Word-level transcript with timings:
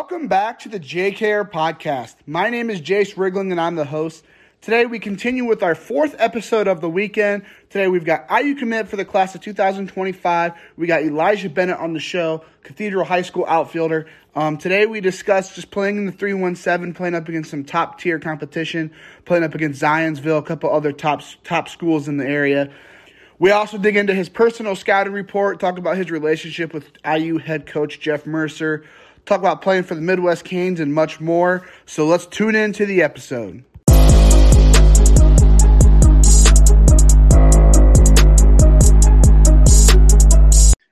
Welcome 0.00 0.28
back 0.28 0.60
to 0.60 0.70
the 0.70 0.80
JKR 0.80 1.50
podcast. 1.50 2.14
My 2.26 2.48
name 2.48 2.70
is 2.70 2.80
Jayce 2.80 3.18
Riegling 3.18 3.50
and 3.50 3.60
I'm 3.60 3.74
the 3.74 3.84
host. 3.84 4.24
Today 4.62 4.86
we 4.86 4.98
continue 4.98 5.44
with 5.44 5.62
our 5.62 5.74
fourth 5.74 6.16
episode 6.18 6.68
of 6.68 6.80
the 6.80 6.88
weekend. 6.88 7.44
Today 7.68 7.86
we've 7.86 8.06
got 8.06 8.24
IU 8.30 8.54
commit 8.54 8.88
for 8.88 8.96
the 8.96 9.04
class 9.04 9.34
of 9.34 9.42
2025. 9.42 10.52
We 10.78 10.86
got 10.86 11.02
Elijah 11.02 11.50
Bennett 11.50 11.76
on 11.76 11.92
the 11.92 12.00
show, 12.00 12.42
Cathedral 12.62 13.04
High 13.04 13.20
School 13.20 13.44
outfielder. 13.46 14.06
Um, 14.34 14.56
today 14.56 14.86
we 14.86 15.02
discussed 15.02 15.54
just 15.54 15.70
playing 15.70 15.98
in 15.98 16.06
the 16.06 16.12
317, 16.12 16.94
playing 16.94 17.14
up 17.14 17.28
against 17.28 17.50
some 17.50 17.62
top 17.62 18.00
tier 18.00 18.18
competition, 18.18 18.92
playing 19.26 19.44
up 19.44 19.54
against 19.54 19.82
Zionsville, 19.82 20.38
a 20.38 20.42
couple 20.42 20.72
other 20.72 20.92
top 20.92 21.20
top 21.44 21.68
schools 21.68 22.08
in 22.08 22.16
the 22.16 22.26
area. 22.26 22.72
We 23.38 23.50
also 23.50 23.76
dig 23.76 23.96
into 23.96 24.14
his 24.14 24.30
personal 24.30 24.76
scouting 24.76 25.12
report, 25.12 25.60
talk 25.60 25.76
about 25.76 25.98
his 25.98 26.10
relationship 26.10 26.72
with 26.72 26.90
IU 27.04 27.36
head 27.36 27.66
coach 27.66 28.00
Jeff 28.00 28.26
Mercer, 28.26 28.84
talk 29.26 29.38
about 29.38 29.62
playing 29.62 29.84
for 29.84 29.94
the 29.94 30.00
Midwest 30.00 30.44
Canes, 30.44 30.80
and 30.80 30.94
much 30.94 31.20
more. 31.20 31.66
So 31.86 32.06
let's 32.06 32.26
tune 32.26 32.54
in 32.54 32.72
to 32.74 32.86
the 32.86 33.02
episode. 33.02 33.64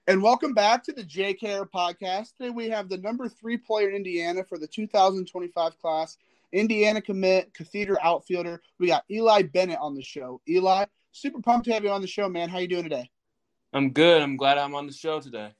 And 0.06 0.22
welcome 0.22 0.54
back 0.54 0.82
to 0.84 0.92
the 0.92 1.04
JKR 1.04 1.68
podcast. 1.68 2.34
Today 2.38 2.48
we 2.48 2.70
have 2.70 2.88
the 2.88 2.96
number 2.96 3.28
three 3.28 3.58
player 3.58 3.90
in 3.90 3.96
Indiana 3.96 4.42
for 4.42 4.56
the 4.56 4.66
2025 4.66 5.78
class, 5.78 6.16
Indiana 6.50 7.02
commit, 7.02 7.52
Cathedral 7.52 7.98
outfielder. 8.02 8.62
We 8.78 8.86
got 8.86 9.04
Eli 9.10 9.42
Bennett 9.42 9.78
on 9.82 9.94
the 9.94 10.02
show. 10.02 10.40
Eli, 10.48 10.86
super 11.12 11.42
pumped 11.42 11.66
to 11.66 11.74
have 11.74 11.84
you 11.84 11.90
on 11.90 12.00
the 12.00 12.06
show, 12.06 12.26
man. 12.26 12.48
How 12.48 12.56
you 12.56 12.68
doing 12.68 12.84
today? 12.84 13.10
I'm 13.74 13.90
good. 13.90 14.22
I'm 14.22 14.38
glad 14.38 14.56
I'm 14.56 14.74
on 14.74 14.86
the 14.86 14.94
show 14.94 15.20
today. 15.20 15.52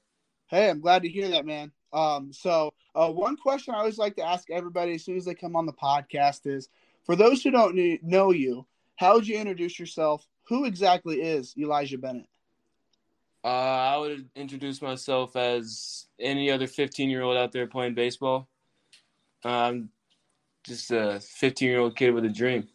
Hey, 0.47 0.67
I'm 0.67 0.79
glad 0.79 1.03
to 1.03 1.09
hear 1.09 1.29
that, 1.29 1.45
man. 1.45 1.71
Um, 1.91 2.31
so 2.31 2.73
uh, 2.95 3.09
one 3.09 3.37
question 3.37 3.73
I 3.73 3.79
always 3.79 3.97
like 3.97 4.15
to 4.17 4.23
ask 4.23 4.49
everybody 4.49 4.95
as 4.95 5.03
soon 5.03 5.17
as 5.17 5.25
they 5.25 5.35
come 5.35 5.55
on 5.55 5.65
the 5.65 5.73
podcast 5.73 6.45
is, 6.45 6.69
for 7.05 7.15
those 7.15 7.41
who 7.41 7.51
don't 7.51 7.75
know 8.03 8.31
you, 8.31 8.65
how 8.95 9.15
would 9.15 9.27
you 9.27 9.37
introduce 9.37 9.79
yourself? 9.79 10.27
Who 10.43 10.65
exactly 10.65 11.21
is 11.21 11.55
Elijah 11.57 11.97
Bennett? 11.97 12.27
Uh, 13.43 13.47
I 13.47 13.97
would 13.97 14.29
introduce 14.35 14.81
myself 14.81 15.35
as 15.35 16.07
any 16.19 16.51
other 16.51 16.67
15 16.67 17.09
year 17.09 17.21
old 17.21 17.37
out 17.37 17.51
there 17.51 17.67
playing 17.67 17.95
baseball. 17.95 18.47
I'm 19.43 19.89
just 20.65 20.91
a 20.91 21.19
15 21.21 21.67
year 21.69 21.79
old 21.79 21.95
kid 21.95 22.11
with 22.11 22.25
a 22.25 22.29
dream. 22.29 22.67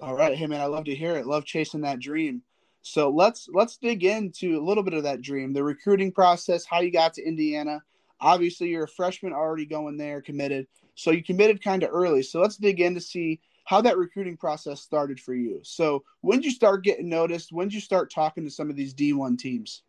All 0.00 0.16
right, 0.16 0.36
hey 0.36 0.46
man, 0.46 0.60
I 0.60 0.66
love 0.66 0.86
to 0.86 0.94
hear 0.94 1.16
it. 1.16 1.26
Love 1.26 1.44
chasing 1.44 1.82
that 1.82 2.00
dream. 2.00 2.42
So 2.80 3.10
let's 3.10 3.48
let's 3.52 3.76
dig 3.76 4.02
into 4.04 4.58
a 4.58 4.64
little 4.64 4.82
bit 4.82 4.94
of 4.94 5.04
that 5.04 5.22
dream, 5.22 5.52
the 5.52 5.62
recruiting 5.62 6.10
process, 6.10 6.64
how 6.64 6.80
you 6.80 6.90
got 6.90 7.14
to 7.14 7.22
Indiana. 7.22 7.82
Obviously, 8.22 8.68
you're 8.68 8.84
a 8.84 8.88
freshman 8.88 9.32
already 9.32 9.66
going 9.66 9.96
there, 9.96 10.22
committed. 10.22 10.68
So 10.94 11.10
you 11.10 11.22
committed 11.22 11.62
kind 11.62 11.82
of 11.82 11.90
early. 11.92 12.22
So 12.22 12.40
let's 12.40 12.56
dig 12.56 12.80
in 12.80 12.94
to 12.94 13.00
see 13.00 13.40
how 13.64 13.80
that 13.80 13.98
recruiting 13.98 14.36
process 14.36 14.80
started 14.80 15.20
for 15.20 15.34
you. 15.34 15.60
So 15.62 16.04
when 16.20 16.38
did 16.38 16.44
you 16.44 16.50
start 16.52 16.84
getting 16.84 17.08
noticed? 17.08 17.52
When 17.52 17.68
did 17.68 17.74
you 17.74 17.80
start 17.80 18.10
talking 18.10 18.44
to 18.44 18.50
some 18.50 18.70
of 18.70 18.76
these 18.76 18.94
D1 18.94 19.38
teams? 19.38 19.82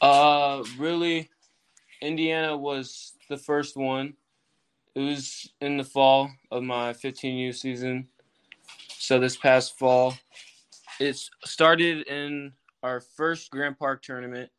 Uh, 0.00 0.64
really, 0.76 1.30
Indiana 2.00 2.56
was 2.56 3.12
the 3.28 3.36
first 3.36 3.76
one. 3.76 4.14
It 4.94 5.00
was 5.00 5.50
in 5.60 5.76
the 5.76 5.84
fall 5.84 6.30
of 6.50 6.64
my 6.64 6.92
15U 6.92 7.54
season. 7.54 8.08
So 8.88 9.18
this 9.18 9.36
past 9.36 9.78
fall, 9.78 10.14
it 11.00 11.16
started 11.44 12.06
in 12.08 12.52
our 12.82 13.00
first 13.00 13.50
Grand 13.50 13.78
Park 13.78 14.02
tournament. 14.02 14.50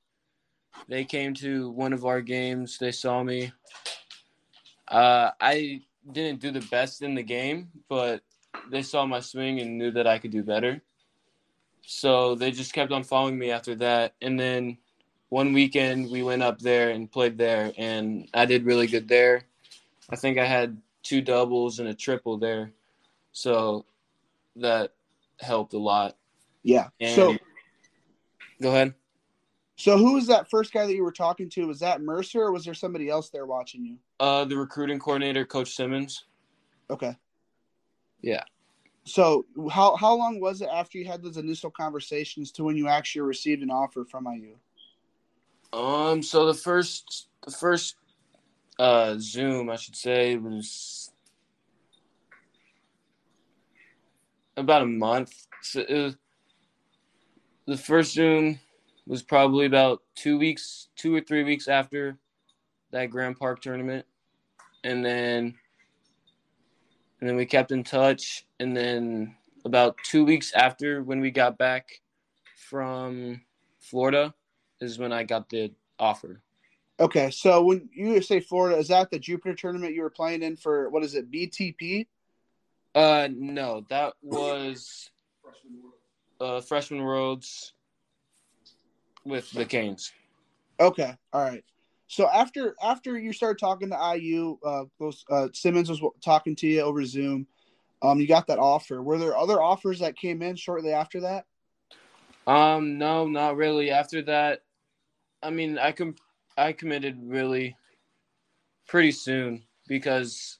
They 0.87 1.05
came 1.05 1.33
to 1.35 1.69
one 1.69 1.93
of 1.93 2.05
our 2.05 2.21
games. 2.21 2.77
They 2.77 2.91
saw 2.91 3.23
me. 3.23 3.51
Uh, 4.87 5.31
I 5.39 5.81
didn't 6.11 6.41
do 6.41 6.51
the 6.51 6.65
best 6.69 7.01
in 7.01 7.15
the 7.15 7.23
game, 7.23 7.69
but 7.89 8.21
they 8.69 8.81
saw 8.81 9.05
my 9.05 9.19
swing 9.19 9.59
and 9.59 9.77
knew 9.77 9.91
that 9.91 10.07
I 10.07 10.19
could 10.19 10.31
do 10.31 10.43
better. 10.43 10.81
So 11.81 12.35
they 12.35 12.51
just 12.51 12.73
kept 12.73 12.91
on 12.91 13.03
following 13.03 13.37
me 13.37 13.51
after 13.51 13.75
that. 13.75 14.13
And 14.21 14.39
then 14.39 14.77
one 15.29 15.53
weekend 15.53 16.11
we 16.11 16.21
went 16.23 16.43
up 16.43 16.59
there 16.59 16.91
and 16.91 17.11
played 17.11 17.37
there, 17.37 17.73
and 17.77 18.27
I 18.33 18.45
did 18.45 18.65
really 18.65 18.87
good 18.87 19.07
there. 19.07 19.43
I 20.09 20.15
think 20.15 20.37
I 20.37 20.45
had 20.45 20.77
two 21.01 21.21
doubles 21.21 21.79
and 21.79 21.87
a 21.87 21.93
triple 21.93 22.37
there. 22.37 22.71
So 23.31 23.85
that 24.57 24.93
helped 25.39 25.73
a 25.73 25.79
lot. 25.79 26.15
Yeah. 26.61 26.89
And 26.99 27.15
so 27.15 27.37
go 28.61 28.69
ahead. 28.69 28.93
So 29.75 29.97
who 29.97 30.13
was 30.13 30.27
that 30.27 30.49
first 30.49 30.71
guy 30.71 30.85
that 30.85 30.93
you 30.93 31.03
were 31.03 31.11
talking 31.11 31.49
to? 31.51 31.67
Was 31.67 31.79
that 31.79 32.01
Mercer 32.01 32.41
or 32.41 32.51
was 32.51 32.65
there 32.65 32.73
somebody 32.73 33.09
else 33.09 33.29
there 33.29 33.45
watching 33.45 33.83
you? 33.83 33.97
Uh, 34.19 34.45
the 34.45 34.55
recruiting 34.55 34.99
coordinator, 34.99 35.45
Coach 35.45 35.75
Simmons. 35.75 36.25
Okay. 36.89 37.15
Yeah. 38.21 38.43
So 39.05 39.45
how 39.71 39.95
how 39.95 40.15
long 40.15 40.39
was 40.39 40.61
it 40.61 40.69
after 40.71 40.97
you 40.97 41.05
had 41.05 41.23
those 41.23 41.37
initial 41.37 41.71
conversations 41.71 42.51
to 42.53 42.63
when 42.63 42.77
you 42.77 42.87
actually 42.87 43.21
received 43.21 43.63
an 43.63 43.71
offer 43.71 44.05
from 44.05 44.27
IU? 44.27 44.55
Um. 45.77 46.21
So 46.21 46.45
the 46.45 46.53
first, 46.53 47.27
the 47.43 47.51
first, 47.51 47.95
uh, 48.79 49.15
Zoom, 49.17 49.69
I 49.69 49.75
should 49.75 49.95
say, 49.95 50.37
was 50.37 51.11
about 54.55 54.83
a 54.83 54.85
month. 54.85 55.47
So 55.61 55.81
it 55.81 55.93
was, 55.93 56.15
the 57.65 57.77
first 57.77 58.13
Zoom 58.13 58.59
was 59.05 59.23
probably 59.23 59.65
about 59.65 60.01
two 60.15 60.37
weeks, 60.37 60.87
two 60.95 61.15
or 61.15 61.21
three 61.21 61.43
weeks 61.43 61.67
after 61.67 62.17
that 62.91 63.07
Grand 63.07 63.37
Park 63.37 63.61
tournament, 63.61 64.05
and 64.83 65.03
then, 65.03 65.55
and 67.19 67.29
then 67.29 67.35
we 67.35 67.45
kept 67.45 67.71
in 67.71 67.83
touch, 67.83 68.45
and 68.59 68.75
then 68.75 69.35
about 69.65 69.97
two 70.03 70.23
weeks 70.23 70.53
after 70.53 71.03
when 71.03 71.19
we 71.19 71.31
got 71.31 71.57
back 71.57 72.01
from 72.55 73.41
Florida 73.79 74.33
is 74.79 74.99
when 74.99 75.11
I 75.11 75.23
got 75.23 75.49
the 75.49 75.71
offer. 75.99 76.41
Okay, 76.99 77.31
so 77.31 77.63
when 77.63 77.89
you 77.93 78.21
say 78.21 78.39
Florida, 78.39 78.77
is 78.77 78.89
that 78.89 79.09
the 79.09 79.19
Jupiter 79.19 79.55
tournament 79.55 79.95
you 79.95 80.01
were 80.01 80.09
playing 80.09 80.43
in 80.43 80.55
for 80.55 80.89
what 80.89 81.03
is 81.03 81.15
it, 81.15 81.31
BTP? 81.31 82.07
Uh, 82.93 83.27
no, 83.31 83.83
that 83.89 84.13
was 84.21 85.09
uh, 86.39 86.61
freshman 86.61 87.03
worlds 87.03 87.73
with 89.25 89.49
the 89.51 89.65
Canes. 89.65 90.11
Okay, 90.79 91.15
all 91.31 91.41
right. 91.41 91.63
So 92.07 92.27
after 92.27 92.75
after 92.83 93.17
you 93.17 93.33
started 93.33 93.59
talking 93.59 93.89
to 93.89 94.17
IU, 94.17 94.57
uh, 94.63 94.83
those, 94.99 95.23
uh, 95.29 95.47
Simmons 95.53 95.89
was 95.89 96.01
talking 96.23 96.55
to 96.57 96.67
you 96.67 96.81
over 96.81 97.03
Zoom. 97.05 97.47
Um, 98.01 98.19
you 98.19 98.27
got 98.27 98.47
that 98.47 98.59
offer. 98.59 99.01
Were 99.01 99.17
there 99.17 99.37
other 99.37 99.61
offers 99.61 99.99
that 99.99 100.17
came 100.17 100.41
in 100.41 100.55
shortly 100.55 100.91
after 100.91 101.21
that? 101.21 101.45
Um, 102.45 102.97
no, 102.97 103.25
not 103.25 103.55
really. 103.55 103.91
After 103.91 104.21
that, 104.23 104.61
I 105.41 105.49
mean, 105.49 105.77
I 105.77 105.91
com- 105.93 106.15
I 106.57 106.73
committed 106.73 107.17
really 107.23 107.77
pretty 108.87 109.11
soon 109.11 109.63
because 109.87 110.59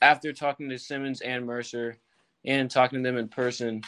after 0.00 0.32
talking 0.32 0.68
to 0.68 0.78
Simmons 0.78 1.20
and 1.20 1.44
Mercer 1.44 1.98
and 2.44 2.70
talking 2.70 3.02
to 3.02 3.08
them 3.08 3.18
in 3.18 3.28
person, 3.28 3.82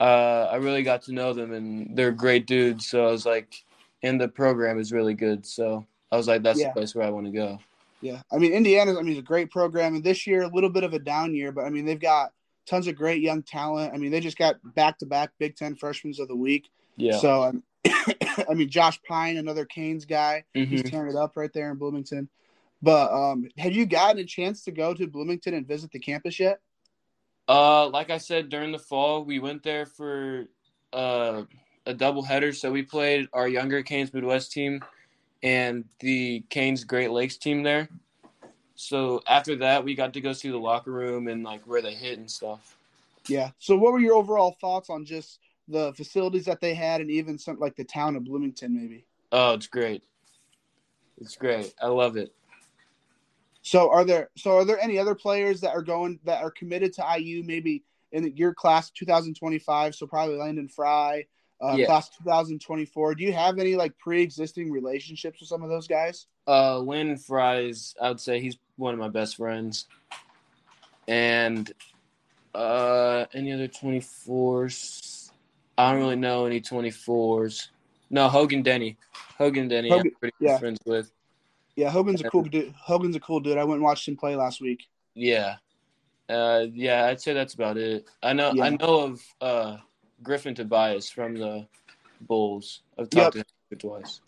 uh, 0.00 0.48
I 0.50 0.56
really 0.56 0.82
got 0.82 1.02
to 1.02 1.12
know 1.12 1.32
them 1.32 1.52
and 1.52 1.96
they're 1.96 2.12
great 2.12 2.46
dudes. 2.46 2.86
So 2.86 3.06
I 3.06 3.10
was 3.10 3.26
like, 3.26 3.64
and 4.02 4.20
the 4.20 4.28
program 4.28 4.78
is 4.78 4.92
really 4.92 5.14
good. 5.14 5.44
So 5.44 5.84
I 6.12 6.16
was 6.16 6.28
like, 6.28 6.42
that's 6.42 6.60
Yeah. 6.60 6.68
the 6.68 6.72
place 6.74 6.94
where 6.94 7.06
I 7.06 7.10
want 7.10 7.26
to 7.26 7.32
go. 7.32 7.58
Yeah, 8.00 8.22
I 8.32 8.38
mean 8.38 8.52
Indiana's. 8.52 8.96
I 8.96 9.02
mean, 9.02 9.10
it's 9.12 9.18
a 9.18 9.22
great 9.22 9.50
program, 9.50 9.96
and 9.96 10.04
this 10.04 10.24
year 10.24 10.42
a 10.42 10.48
little 10.54 10.70
bit 10.70 10.84
of 10.84 10.92
a 10.94 11.00
down 11.00 11.34
year, 11.34 11.50
but 11.50 11.64
I 11.64 11.70
mean 11.70 11.84
they've 11.84 11.98
got 11.98 12.32
tons 12.64 12.86
of 12.86 12.94
great 12.94 13.20
young 13.20 13.42
talent. 13.42 13.92
I 13.92 13.96
mean 13.98 14.12
they 14.12 14.20
just 14.20 14.38
got 14.38 14.54
back 14.76 14.98
to 14.98 15.06
back 15.06 15.30
Big 15.40 15.56
Ten 15.56 15.74
freshmen 15.74 16.14
of 16.20 16.28
the 16.28 16.36
week. 16.36 16.68
Yeah. 16.96 17.18
So 17.18 17.42
um, 17.42 17.62
I 18.48 18.54
mean 18.54 18.70
Josh 18.70 19.00
Pyne, 19.02 19.36
another 19.36 19.64
Canes 19.64 20.04
guy, 20.04 20.44
he's 20.54 20.82
Mhm. 20.84 20.90
tearing 20.90 21.10
it 21.10 21.16
up 21.16 21.36
right 21.36 21.52
there 21.52 21.72
in 21.72 21.76
Bloomington. 21.76 22.28
But 22.80 23.10
um, 23.12 23.48
have 23.58 23.72
you 23.72 23.84
gotten 23.84 24.20
a 24.20 24.24
chance 24.24 24.62
to 24.66 24.70
go 24.70 24.94
to 24.94 25.08
Bloomington 25.08 25.54
and 25.54 25.66
visit 25.66 25.90
the 25.90 25.98
campus 25.98 26.38
yet? 26.38 26.60
Uh, 27.48 27.88
like 27.88 28.10
I 28.10 28.18
said, 28.18 28.50
during 28.50 28.72
the 28.72 28.78
fall, 28.78 29.24
we 29.24 29.38
went 29.38 29.62
there 29.62 29.86
for 29.86 30.46
uh, 30.92 31.44
a 31.86 31.94
doubleheader. 31.94 32.54
So 32.54 32.70
we 32.70 32.82
played 32.82 33.28
our 33.32 33.48
younger 33.48 33.82
Canes 33.82 34.12
Midwest 34.12 34.52
team 34.52 34.84
and 35.42 35.84
the 36.00 36.44
Canes 36.50 36.84
Great 36.84 37.10
Lakes 37.10 37.38
team 37.38 37.62
there. 37.62 37.88
So 38.74 39.22
after 39.26 39.56
that, 39.56 39.84
we 39.84 39.94
got 39.94 40.12
to 40.14 40.20
go 40.20 40.32
see 40.32 40.50
the 40.50 40.58
locker 40.58 40.92
room 40.92 41.26
and 41.26 41.42
like 41.42 41.62
where 41.66 41.82
they 41.82 41.94
hit 41.94 42.18
and 42.18 42.30
stuff. 42.30 42.76
Yeah. 43.26 43.50
So 43.58 43.76
what 43.76 43.92
were 43.92 43.98
your 43.98 44.14
overall 44.14 44.56
thoughts 44.60 44.90
on 44.90 45.04
just 45.04 45.40
the 45.66 45.92
facilities 45.94 46.44
that 46.44 46.60
they 46.60 46.74
had 46.74 47.00
and 47.00 47.10
even 47.10 47.38
some 47.38 47.58
like 47.58 47.76
the 47.76 47.84
town 47.84 48.14
of 48.14 48.24
Bloomington 48.24 48.74
maybe? 48.74 49.04
Oh, 49.32 49.54
it's 49.54 49.66
great. 49.66 50.02
It's 51.20 51.36
great. 51.36 51.74
I 51.82 51.88
love 51.88 52.16
it. 52.16 52.32
So 53.62 53.90
are 53.90 54.04
there 54.04 54.30
so 54.36 54.56
are 54.58 54.64
there 54.64 54.78
any 54.80 54.98
other 54.98 55.14
players 55.14 55.60
that 55.60 55.70
are 55.74 55.82
going 55.82 56.20
that 56.24 56.42
are 56.42 56.50
committed 56.50 56.92
to 56.94 57.04
IU 57.18 57.42
maybe 57.42 57.84
in 58.12 58.34
your 58.36 58.54
class 58.54 58.90
2025? 58.90 59.94
So 59.94 60.06
probably 60.06 60.36
Landon 60.36 60.68
Fry, 60.68 61.26
uh, 61.62 61.74
Yeah. 61.76 61.86
class 61.86 62.08
2024. 62.10 63.14
Do 63.16 63.24
you 63.24 63.32
have 63.32 63.58
any 63.58 63.74
like 63.76 63.96
pre-existing 63.98 64.70
relationships 64.70 65.40
with 65.40 65.48
some 65.48 65.62
of 65.62 65.68
those 65.68 65.86
guys? 65.86 66.26
Uh, 66.46 66.78
Landon 66.78 67.18
Fries, 67.18 67.94
I 68.00 68.08
would 68.08 68.20
say 68.20 68.40
he's 68.40 68.56
one 68.76 68.94
of 68.94 69.00
my 69.00 69.08
best 69.08 69.36
friends. 69.36 69.86
And 71.06 71.70
uh, 72.54 73.26
any 73.34 73.52
other 73.52 73.68
24s? 73.68 75.30
I 75.76 75.92
don't 75.92 76.00
really 76.00 76.16
know 76.16 76.46
any 76.46 76.60
24s. 76.60 77.68
No, 78.10 78.28
Hogan 78.28 78.62
Denny. 78.62 78.96
Hogan 79.36 79.68
Denny, 79.68 79.90
Hogan- 79.90 80.06
I'm 80.12 80.18
pretty 80.18 80.36
yeah. 80.40 80.52
good 80.52 80.60
friends 80.60 80.78
with. 80.86 81.10
Yeah, 81.78 81.90
Hogan's 81.90 82.20
a 82.20 82.28
cool 82.28 82.42
dude. 82.42 82.74
Hogan's 82.76 83.14
a 83.14 83.20
cool 83.20 83.38
dude. 83.38 83.56
I 83.56 83.62
went 83.62 83.76
and 83.76 83.84
watched 83.84 84.08
him 84.08 84.16
play 84.16 84.34
last 84.34 84.60
week. 84.60 84.88
Yeah. 85.14 85.58
Uh, 86.28 86.66
yeah, 86.72 87.06
I'd 87.06 87.20
say 87.20 87.34
that's 87.34 87.54
about 87.54 87.76
it. 87.76 88.04
I 88.20 88.32
know 88.32 88.50
Yeah. 88.52 88.64
I 88.64 88.70
know 88.70 89.00
of 89.04 89.22
uh, 89.40 89.76
Griffin 90.20 90.56
Tobias 90.56 91.08
from 91.08 91.36
the 91.36 91.68
Bulls. 92.22 92.80
I've 92.98 93.08
talked 93.08 93.34
to 93.34 93.38
him 93.38 93.78
twice. 93.78 94.20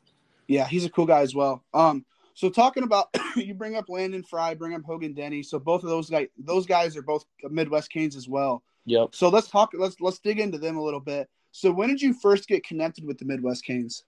Yeah, 0.47 0.69
he's 0.69 0.85
a 0.85 0.91
cool 0.91 1.07
guy 1.07 1.23
as 1.23 1.35
well. 1.35 1.65
Um, 1.75 2.05
so 2.35 2.51
talking 2.51 2.85
about 2.85 3.09
you 3.37 3.55
bring 3.55 3.75
up 3.75 3.89
Landon 3.89 4.23
Fry, 4.23 4.55
bring 4.55 4.75
up 4.75 4.85
Hogan 4.85 5.13
Denny. 5.13 5.43
So 5.43 5.59
both 5.59 5.83
of 5.83 5.91
those 5.91 6.09
guys, 6.09 6.29
those 6.39 6.67
guys 6.67 6.97
are 6.97 7.03
both 7.03 7.25
Midwest 7.43 7.91
Canes 7.91 8.15
as 8.15 8.29
well. 8.29 8.63
Yep. 8.87 9.17
So 9.17 9.29
let's 9.29 9.49
talk. 9.49 9.73
Let's 9.77 10.01
let's 10.01 10.21
dig 10.21 10.39
into 10.39 10.59
them 10.59 10.77
a 10.77 10.83
little 10.83 11.01
bit. 11.01 11.29
So 11.51 11.73
when 11.73 11.89
did 11.89 12.01
you 12.01 12.15
first 12.15 12.47
get 12.47 12.65
connected 12.65 13.05
with 13.05 13.19
the 13.19 13.25
Midwest 13.25 13.65
Canes? 13.65 14.05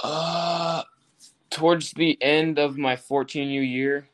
Uh, 0.00 0.84
towards 1.52 1.92
the 1.92 2.20
end 2.20 2.58
of 2.58 2.78
my 2.78 2.96
14U 2.96 3.70
year, 3.70 4.08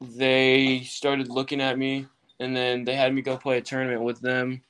they 0.00 0.80
started 0.84 1.28
looking 1.28 1.60
at 1.60 1.76
me, 1.76 2.06
and 2.40 2.56
then 2.56 2.84
they 2.84 2.94
had 2.94 3.12
me 3.12 3.20
go 3.20 3.36
play 3.36 3.58
a 3.58 3.60
tournament 3.60 4.02
with 4.02 4.20
them, 4.20 4.62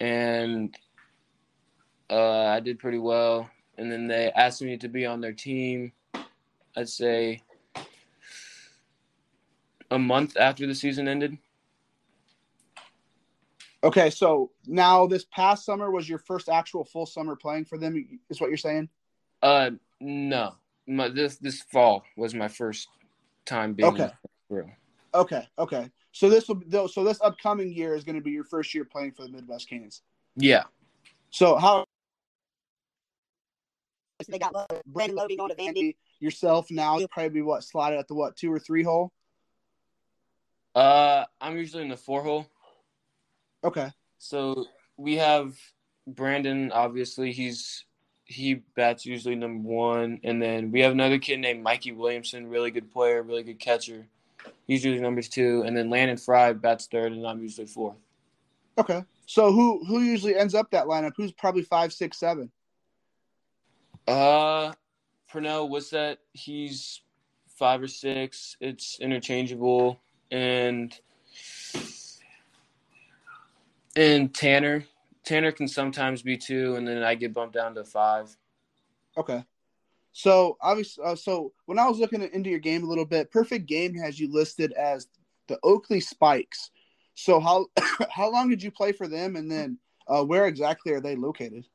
and 0.00 0.76
uh, 2.10 2.46
I 2.46 2.60
did 2.60 2.78
pretty 2.78 2.98
well. 2.98 3.48
And 3.78 3.90
then 3.90 4.06
they 4.06 4.30
asked 4.34 4.62
me 4.62 4.76
to 4.78 4.88
be 4.88 5.06
on 5.06 5.20
their 5.20 5.32
team. 5.32 5.92
I'd 6.76 6.88
say 6.88 7.42
a 9.90 9.98
month 9.98 10.36
after 10.36 10.66
the 10.66 10.74
season 10.74 11.08
ended. 11.08 11.38
Okay, 13.84 14.10
so 14.10 14.50
now 14.66 15.06
this 15.06 15.26
past 15.26 15.64
summer 15.64 15.90
was 15.90 16.08
your 16.08 16.18
first 16.18 16.48
actual 16.48 16.84
full 16.84 17.06
summer 17.06 17.36
playing 17.36 17.66
for 17.66 17.78
them. 17.78 18.20
Is 18.30 18.40
what 18.40 18.48
you're 18.48 18.56
saying? 18.56 18.88
Uh, 19.42 19.70
no, 20.00 20.54
my, 20.86 21.08
this 21.08 21.36
this 21.36 21.62
fall 21.62 22.04
was 22.16 22.34
my 22.34 22.48
first 22.48 22.88
time 23.44 23.74
being 23.74 23.88
Okay. 23.88 24.10
real. 24.48 24.70
Okay, 25.14 25.46
okay. 25.58 25.90
So 26.12 26.28
this 26.28 26.48
will 26.48 26.56
be- 26.56 26.88
so 26.88 27.04
this 27.04 27.20
upcoming 27.22 27.72
year 27.72 27.94
is 27.94 28.04
going 28.04 28.16
to 28.16 28.20
be 28.20 28.30
your 28.32 28.44
first 28.44 28.74
year 28.74 28.84
playing 28.84 29.12
for 29.12 29.22
the 29.22 29.30
Midwest 29.30 29.68
Canes. 29.68 30.02
Yeah. 30.36 30.64
So 31.30 31.56
how 31.56 31.84
They 34.28 34.38
got 34.38 34.54
Brandon 34.86 35.16
loading 35.16 35.40
on 35.40 35.50
to 35.50 35.54
Vandy. 35.54 35.96
yourself 36.20 36.70
now 36.70 36.98
you'll 36.98 37.08
probably 37.08 37.28
be 37.30 37.42
what 37.42 37.62
slotted 37.62 37.98
at 37.98 38.08
the 38.08 38.14
what 38.14 38.36
two 38.36 38.52
or 38.52 38.58
three 38.58 38.82
hole? 38.82 39.12
Uh, 40.74 41.24
I'm 41.40 41.56
usually 41.56 41.82
in 41.82 41.88
the 41.88 41.96
four 41.96 42.22
hole. 42.22 42.46
Okay. 43.64 43.90
So 44.18 44.66
we 44.98 45.16
have 45.16 45.56
Brandon. 46.06 46.70
Obviously, 46.72 47.32
he's 47.32 47.85
he 48.26 48.54
bats 48.74 49.06
usually 49.06 49.36
number 49.36 49.68
one, 49.68 50.20
and 50.24 50.42
then 50.42 50.72
we 50.72 50.80
have 50.80 50.92
another 50.92 51.18
kid 51.18 51.38
named 51.38 51.62
Mikey 51.62 51.92
Williamson, 51.92 52.48
really 52.48 52.70
good 52.72 52.90
player, 52.90 53.22
really 53.22 53.44
good 53.44 53.60
catcher. 53.60 54.06
He's 54.66 54.84
usually 54.84 55.02
number 55.02 55.22
two, 55.22 55.62
and 55.64 55.76
then 55.76 55.90
Landon 55.90 56.16
Fry 56.16 56.52
bats 56.52 56.86
third, 56.86 57.12
and 57.12 57.26
I'm 57.26 57.40
usually 57.40 57.66
fourth. 57.66 57.96
Okay. 58.78 59.04
So 59.26 59.52
who 59.52 59.84
who 59.86 60.00
usually 60.00 60.36
ends 60.36 60.54
up 60.54 60.70
that 60.72 60.86
lineup? 60.86 61.12
Who's 61.16 61.32
probably 61.32 61.62
five, 61.62 61.92
six, 61.92 62.18
seven? 62.18 62.50
Uh, 64.06 64.72
Pernell 65.32 65.70
Wissett, 65.70 66.18
he's 66.32 67.00
five 67.46 67.82
or 67.82 67.88
six. 67.88 68.56
It's 68.60 68.98
interchangeable, 69.00 70.00
and 70.30 70.98
and 73.96 74.34
Tanner, 74.34 74.84
Tanner 75.26 75.52
can 75.52 75.68
sometimes 75.68 76.22
be 76.22 76.38
two, 76.38 76.76
and 76.76 76.86
then 76.86 77.02
I 77.02 77.14
get 77.14 77.34
bumped 77.34 77.54
down 77.54 77.74
to 77.74 77.84
five. 77.84 78.34
Okay. 79.18 79.44
So 80.12 80.56
obviously, 80.62 81.04
uh, 81.04 81.16
so 81.16 81.52
when 81.66 81.78
I 81.78 81.86
was 81.86 81.98
looking 81.98 82.22
into 82.22 82.48
your 82.48 82.60
game 82.60 82.84
a 82.84 82.86
little 82.86 83.04
bit, 83.04 83.30
Perfect 83.30 83.66
Game 83.66 83.94
has 83.96 84.18
you 84.18 84.32
listed 84.32 84.72
as 84.72 85.08
the 85.48 85.58
Oakley 85.62 86.00
Spikes. 86.00 86.70
So 87.14 87.40
how 87.40 87.66
how 88.10 88.30
long 88.30 88.48
did 88.48 88.62
you 88.62 88.70
play 88.70 88.92
for 88.92 89.06
them, 89.06 89.36
and 89.36 89.50
then 89.50 89.78
uh, 90.08 90.24
where 90.24 90.46
exactly 90.46 90.92
are 90.92 91.00
they 91.00 91.16
located? 91.16 91.66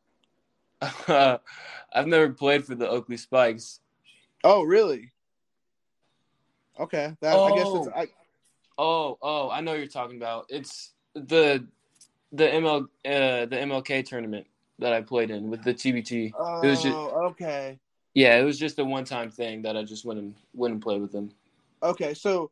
I've 1.08 2.08
never 2.08 2.30
played 2.30 2.66
for 2.66 2.74
the 2.74 2.90
Oakley 2.90 3.18
Spikes. 3.18 3.82
Oh, 4.44 4.64
really? 4.64 5.12
Okay. 6.80 7.16
That 7.22 7.38
I 7.38 7.56
guess 7.56 7.68
it's 7.68 7.88
Oh. 7.88 7.94
I, 7.96 8.08
Oh, 8.78 9.18
oh, 9.22 9.50
I 9.52 9.62
know 9.62 9.72
what 9.72 9.78
you're 9.78 9.88
talking 9.88 10.18
about. 10.18 10.48
It's 10.50 10.94
the 11.14 11.68
the 12.32 12.46
ML 12.46 12.84
uh, 12.84 13.46
the 13.46 13.58
MLK 13.58 14.06
tournament 14.06 14.48
that 14.80 14.94
I 14.94 15.02
played 15.02 15.32
in 15.32 15.50
with 15.50 15.64
the 15.64 15.74
TBT. 15.74 16.34
oh, 16.38 16.62
It 16.62 16.68
was 16.68 16.82
just 16.82 16.98
okay. 16.98 17.80
yeah, 18.14 18.38
it 18.40 18.44
was 18.44 18.58
just 18.58 18.80
a 18.80 18.86
one 18.86 19.06
time 19.06 19.30
thing 19.30 19.62
that 19.64 19.78
I 19.78 19.84
just 19.84 20.06
went 20.06 20.20
and 20.20 20.36
went 20.54 20.74
and 20.74 20.82
played 20.82 21.02
with 21.02 21.12
them. 21.12 21.32
Okay, 21.84 22.14
so 22.14 22.52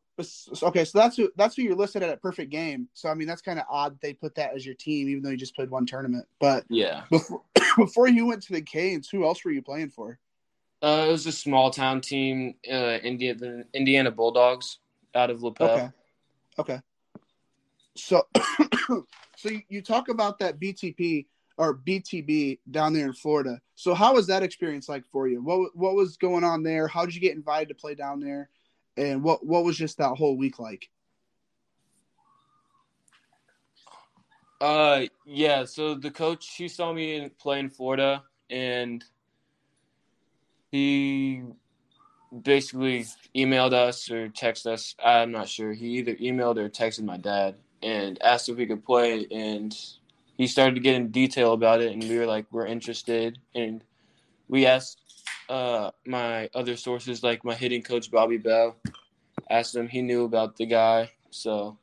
okay, 0.63 0.83
so 0.86 0.98
that's 0.98 1.15
who 1.15 1.31
that's 1.36 1.55
who 1.55 1.62
you're 1.62 1.75
listed 1.75 2.01
at 2.03 2.09
at 2.09 2.21
Perfect 2.21 2.51
Game. 2.51 2.89
So 2.93 3.09
I 3.09 3.13
mean, 3.13 3.27
that's 3.27 3.41
kind 3.41 3.59
of 3.59 3.65
odd 3.69 3.98
they 4.01 4.13
put 4.13 4.36
that 4.36 4.55
as 4.55 4.65
your 4.65 4.75
team, 4.75 5.07
even 5.07 5.24
though 5.24 5.29
you 5.29 5.38
just 5.38 5.55
played 5.55 5.69
one 5.69 5.86
tournament. 5.86 6.25
But 6.39 6.65
Yeah. 6.69 7.03
before 7.09 7.43
before 7.77 8.07
you 8.07 8.25
went 8.25 8.43
to 8.43 8.53
the 8.53 8.62
Canes, 8.62 9.09
who 9.09 9.25
else 9.25 9.43
were 9.45 9.51
you 9.51 9.62
playing 9.62 9.89
for? 9.91 10.19
Uh, 10.81 11.05
it 11.09 11.12
was 11.12 11.25
a 11.27 11.31
small 11.31 11.71
town 11.71 12.00
team, 12.00 12.55
uh, 12.71 13.00
India, 13.03 13.36
the 13.36 13.65
Indiana 13.74 14.12
Bulldogs 14.12 14.79
out 15.13 15.29
of 15.29 15.43
Lapel. 15.43 15.69
Okay, 15.69 15.89
okay. 16.57 16.81
So 18.00 18.27
so 19.36 19.50
you, 19.68 19.82
talk 19.82 20.10
about 20.10 20.39
that 20.39 20.60
BTP 20.60 21.25
or 21.58 21.77
BTB 21.77 22.60
down 22.72 22.94
there 22.94 23.06
in 23.06 23.13
Florida. 23.13 23.60
So 23.75 23.94
how 23.94 24.13
was 24.13 24.27
that 24.27 24.44
experience 24.44 24.88
like 24.89 25.06
for 25.12 25.27
you? 25.27 25.44
What 25.44 25.75
what 25.75 25.96
was 25.96 26.18
going 26.18 26.44
on 26.44 26.63
there? 26.63 26.88
How 26.88 27.06
did 27.06 27.15
you 27.15 27.22
get 27.22 27.36
invited 27.36 27.70
to 27.70 27.75
play 27.75 27.96
down 27.96 28.20
there? 28.20 28.50
And 28.98 29.24
what 29.24 29.46
what 29.46 29.63
was 29.63 29.77
just 29.77 29.98
that 29.98 30.15
whole 30.15 30.38
week 30.38 30.60
like? 30.60 30.89
Uh, 34.62 35.06
yeah. 35.25 35.65
So 35.65 35.96
the 35.96 36.12
coach 36.12 36.56
he 36.56 36.68
saw 36.68 36.91
me 36.91 37.29
play 37.39 37.60
in 37.60 37.70
Florida, 37.70 38.24
and 38.50 39.03
he 40.72 41.44
basically 42.44 43.06
emailed 43.36 43.74
us 43.74 44.12
or 44.12 44.29
texted 44.29 44.68
us. 44.68 44.96
I'm 45.03 45.32
not 45.32 45.48
sure. 45.48 45.74
He 45.74 45.98
either 45.98 46.15
emailed 46.15 46.58
or 46.58 46.70
texted 46.70 47.03
my 47.03 47.18
dad 47.18 47.56
and 47.83 48.21
asked 48.21 48.50
if 48.50 48.57
we 48.57 48.65
could 48.65 48.83
play, 48.86 49.27
and 49.31 49.75
he 50.38 50.48
started 50.48 50.75
to 50.75 50.81
get 50.81 50.95
in 50.95 51.09
detail 51.09 51.53
about 51.53 51.81
it, 51.81 51.91
and 51.91 52.03
we 52.03 52.17
were 52.17 52.25
like, 52.25 52.45
we're 52.51 52.65
interested, 52.65 53.39
and 53.55 53.83
we 54.48 54.65
asked 54.65 55.00
uh 55.48 55.89
my 56.05 56.48
other 56.53 56.75
sources 56.75 57.24
like 57.24 57.43
my 57.43 57.55
hitting 57.55 57.81
coach 57.81 58.12
Bobby 58.12 58.38
Bell 58.38 58.75
asked 59.50 59.75
him 59.75 59.88
he 59.88 60.03
knew 60.03 60.24
about 60.24 60.57
the 60.57 60.65
guy 60.65 61.09
so 61.31 61.75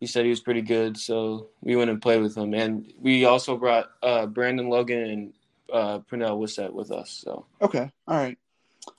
he 0.00 0.06
said 0.06 0.24
he 0.24 0.30
was 0.30 0.40
pretty 0.40 0.62
good, 0.62 0.96
so 0.96 1.48
we 1.60 1.76
went 1.76 1.90
and 1.90 2.00
played 2.00 2.22
with 2.22 2.34
him. 2.34 2.54
And 2.54 2.92
we 2.98 3.26
also 3.26 3.56
brought 3.56 3.90
uh, 4.02 4.26
Brandon 4.26 4.70
Logan 4.70 5.04
and 5.04 5.32
uh, 5.70 5.98
Pernell 6.10 6.38
Wissett 6.38 6.72
with 6.72 6.90
us. 6.90 7.10
So 7.10 7.44
Okay, 7.60 7.90
all 8.08 8.16
right. 8.16 8.38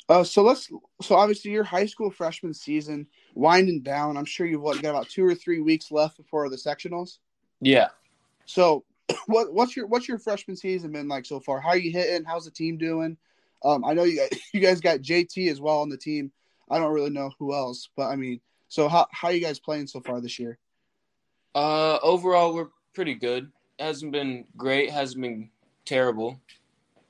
Uh, 0.09 0.23
so 0.23 0.43
let's. 0.43 0.69
So 1.01 1.15
obviously, 1.15 1.51
your 1.51 1.63
high 1.63 1.85
school 1.85 2.11
freshman 2.11 2.53
season 2.53 3.07
winding 3.33 3.81
down. 3.81 4.17
I'm 4.17 4.25
sure 4.25 4.45
you've 4.45 4.61
what 4.61 4.81
got 4.81 4.89
about 4.89 5.09
two 5.09 5.25
or 5.25 5.35
three 5.35 5.61
weeks 5.61 5.91
left 5.91 6.17
before 6.17 6.49
the 6.49 6.57
sectionals. 6.57 7.19
yeah, 7.61 7.89
So, 8.45 8.83
what 9.27 9.53
what's 9.53 9.75
your 9.75 9.87
what's 9.87 10.07
your 10.07 10.19
freshman 10.19 10.57
season 10.57 10.91
been 10.91 11.07
like 11.07 11.25
so 11.25 11.39
far? 11.39 11.61
How 11.61 11.69
are 11.69 11.77
you 11.77 11.91
hitting? 11.91 12.25
How's 12.25 12.45
the 12.45 12.51
team 12.51 12.77
doing? 12.77 13.17
Um, 13.63 13.85
I 13.85 13.93
know 13.93 14.03
you 14.03 14.17
guys, 14.17 14.39
you 14.53 14.59
guys 14.59 14.81
got 14.81 14.99
JT 14.99 15.49
as 15.49 15.61
well 15.61 15.79
on 15.79 15.89
the 15.89 15.97
team. 15.97 16.31
I 16.69 16.77
don't 16.79 16.93
really 16.93 17.09
know 17.09 17.31
who 17.39 17.53
else, 17.53 17.89
but 17.95 18.07
I 18.07 18.15
mean, 18.15 18.41
so 18.67 18.87
how 18.89 19.07
how 19.11 19.29
are 19.29 19.33
you 19.33 19.41
guys 19.41 19.59
playing 19.59 19.87
so 19.87 19.99
far 20.01 20.21
this 20.21 20.39
year? 20.39 20.57
uh, 21.55 21.97
overall 22.01 22.53
we're 22.53 22.69
pretty 22.93 23.15
good. 23.15 23.51
Hasn't 23.79 24.11
been 24.11 24.45
great. 24.57 24.89
Hasn't 24.89 25.21
been 25.21 25.49
terrible. 25.85 26.39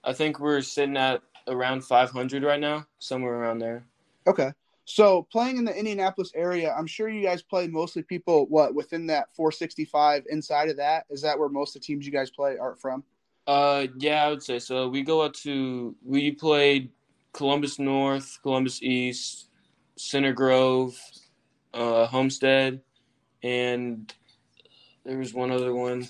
I 0.04 0.14
think 0.14 0.40
we're 0.40 0.62
sitting 0.62 0.98
at 0.98 1.22
around 1.48 1.84
500 1.84 2.44
right 2.44 2.60
now, 2.60 2.86
somewhere 3.00 3.36
around 3.36 3.60
there. 3.60 3.86
Okay. 4.28 4.52
So 4.86 5.28
playing 5.32 5.58
in 5.58 5.66
the 5.66 5.78
Indianapolis 5.78 6.32
area, 6.36 6.74
I'm 6.78 6.88
sure 6.88 7.08
you 7.08 7.24
guys 7.24 7.42
play 7.42 7.68
mostly 7.68 8.02
people 8.04 8.48
what 8.48 8.74
within 8.74 9.08
that 9.08 9.34
465 9.36 10.26
inside 10.30 10.70
of 10.70 10.78
that. 10.78 11.06
Is 11.10 11.22
that 11.22 11.38
where 11.38 11.50
most 11.50 11.76
of 11.76 11.82
the 11.82 11.86
teams 11.86 12.06
you 12.06 12.12
guys 12.12 12.30
play 12.30 12.58
are 12.58 12.76
from? 12.76 13.04
Uh, 13.48 13.88
yeah, 13.98 14.26
I 14.26 14.30
would 14.30 14.44
say 14.44 14.60
so. 14.60 14.88
We 14.88 15.02
go 15.02 15.24
out 15.24 15.34
to 15.36 15.96
we 16.04 16.32
played 16.32 16.90
Columbus 17.34 17.80
North, 17.80 18.40
Columbus 18.44 18.82
East, 18.84 19.50
Center 19.96 20.34
Grove, 20.34 21.00
uh, 21.74 22.06
Homestead, 22.08 22.82
and 23.44 24.14
there 25.06 25.18
was 25.18 25.34
one 25.34 25.52
other 25.52 25.74
one. 25.74 26.08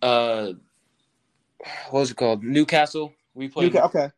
Uh, 0.00 0.52
what 1.90 2.00
was 2.00 2.10
it 2.10 2.16
called? 2.16 2.42
Newcastle. 2.42 3.12
We 3.34 3.48
played. 3.48 3.74
You- 3.74 3.80
okay. 3.80 4.10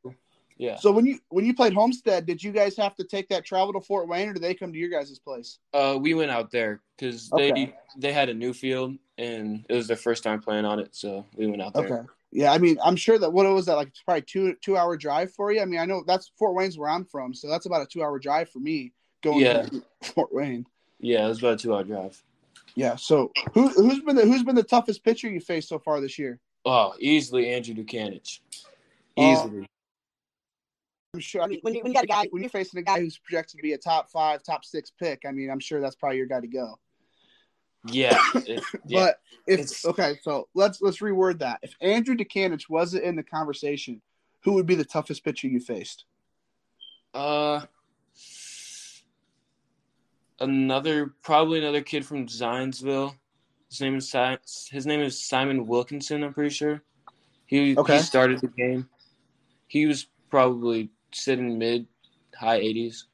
Yeah. 0.56 0.76
So 0.76 0.92
when 0.92 1.04
you 1.04 1.18
when 1.30 1.44
you 1.44 1.52
played 1.54 1.72
Homestead, 1.74 2.26
did 2.26 2.42
you 2.42 2.52
guys 2.52 2.76
have 2.76 2.94
to 2.96 3.04
take 3.04 3.28
that 3.30 3.44
travel 3.44 3.72
to 3.72 3.80
Fort 3.80 4.06
Wayne, 4.08 4.28
or 4.28 4.32
did 4.34 4.42
they 4.42 4.54
come 4.54 4.72
to 4.72 4.78
your 4.78 4.88
guys' 4.88 5.18
place? 5.18 5.58
Uh, 5.72 5.98
we 6.00 6.14
went 6.14 6.30
out 6.30 6.50
there 6.52 6.80
because 6.96 7.28
Okay. 7.32 7.50
they 7.52 7.74
they 7.98 8.12
had 8.12 8.28
a 8.28 8.34
new 8.34 8.52
field 8.52 8.94
and 9.18 9.64
it 9.68 9.74
was 9.74 9.88
their 9.88 9.96
first 9.96 10.22
time 10.22 10.40
playing 10.40 10.64
on 10.64 10.78
it, 10.78 10.94
so 10.94 11.24
we 11.36 11.46
went 11.48 11.60
out 11.60 11.74
there. 11.74 11.98
Okay. 12.00 12.08
Yeah, 12.30 12.52
I 12.52 12.58
mean, 12.58 12.78
I'm 12.84 12.96
sure 12.96 13.16
that 13.18 13.32
what 13.32 13.46
was 13.52 13.66
that 13.66 13.74
like? 13.74 13.88
It's 13.88 14.02
probably 14.02 14.22
two 14.22 14.54
two 14.60 14.76
hour 14.76 14.96
drive 14.96 15.32
for 15.32 15.50
you. 15.52 15.60
I 15.60 15.64
mean, 15.64 15.80
I 15.80 15.86
know 15.86 16.04
that's 16.06 16.30
Fort 16.38 16.54
Wayne's 16.54 16.78
where 16.78 16.88
I'm 16.90 17.04
from, 17.04 17.34
so 17.34 17.48
that's 17.48 17.66
about 17.66 17.82
a 17.82 17.86
two 17.86 18.02
hour 18.02 18.18
drive 18.20 18.48
for 18.48 18.60
me 18.60 18.92
going 19.22 19.40
Yeah. 19.40 19.62
to 19.62 19.82
Fort 20.02 20.32
Wayne. 20.32 20.66
Yeah, 21.00 21.26
it 21.26 21.28
was 21.28 21.38
about 21.40 21.54
a 21.54 21.56
two 21.56 21.74
hour 21.74 21.82
drive. 21.84 22.22
Yeah. 22.76 22.94
So 22.96 23.32
who 23.54 23.68
who's 23.70 24.00
been 24.02 24.14
the 24.16 24.22
who's 24.22 24.42
been 24.44 24.54
the 24.56 24.62
toughest 24.62 25.02
pitcher 25.04 25.28
you 25.28 25.40
faced 25.40 25.68
so 25.68 25.78
far 25.80 26.00
this 26.00 26.16
year? 26.18 26.38
Oh, 26.64 26.94
easily 26.98 27.52
Andrew 27.52 27.74
Dutkanych. 27.74 28.38
Oh. 29.16 29.32
Easily. 29.32 29.66
I'm 31.14 31.20
sure. 31.20 31.42
I 31.42 31.46
mean, 31.46 31.60
When 31.62 31.74
you- 31.74 31.82
when 31.82 31.92
you 31.92 31.94
got 31.94 32.04
a 32.04 32.08
guy- 32.08 32.26
when 32.30 32.42
you're 32.42 32.50
facing 32.50 32.80
a 32.80 32.82
guy 32.82 32.98
who's 32.98 33.18
projected 33.18 33.58
to 33.58 33.62
be 33.62 33.72
a 33.72 33.78
top 33.78 34.10
five, 34.10 34.42
top 34.42 34.64
six 34.64 34.90
pick, 34.90 35.22
I 35.24 35.30
mean, 35.30 35.48
I'm 35.50 35.60
sure 35.60 35.80
that's 35.80 35.94
probably 35.94 36.18
your 36.18 36.26
guy 36.26 36.40
to 36.40 36.46
go. 36.48 36.78
Yeah. 37.86 38.18
it- 38.34 38.62
yeah. 38.86 39.00
But 39.00 39.20
if 39.46 39.60
It's- 39.60 39.84
okay, 39.84 40.18
so 40.22 40.48
let's 40.54 40.80
let's 40.82 40.98
reword 40.98 41.38
that. 41.40 41.60
If 41.62 41.76
Andrew 41.80 42.16
Dutkanych 42.16 42.68
wasn't 42.68 43.04
in 43.04 43.14
the 43.14 43.22
conversation, 43.22 44.02
who 44.42 44.52
would 44.54 44.66
be 44.66 44.74
the 44.74 44.84
toughest 44.84 45.22
pitcher 45.22 45.46
you 45.48 45.60
faced? 45.60 46.04
Uh, 47.12 47.64
another 50.40 51.14
probably 51.22 51.58
another 51.60 51.82
kid 51.82 52.04
from 52.04 52.26
Zionsville. 52.26 53.14
His 53.70 53.80
name 53.80 53.96
is 53.96 54.10
Si- 54.10 54.70
his 54.70 54.86
name 54.86 55.00
is 55.00 55.20
Simon 55.20 55.66
Wilkinson. 55.66 56.22
I'm 56.24 56.34
pretty 56.34 56.50
sure. 56.54 56.82
He 57.46 57.76
Okay. 57.76 57.96
he 57.98 58.02
started 58.02 58.40
the 58.40 58.48
game. 58.48 58.88
He 59.66 59.86
was 59.86 60.06
probably 60.30 60.90
sitting 61.12 61.58
mid 61.58 61.86
high 62.34 62.60
80s. 62.60 63.04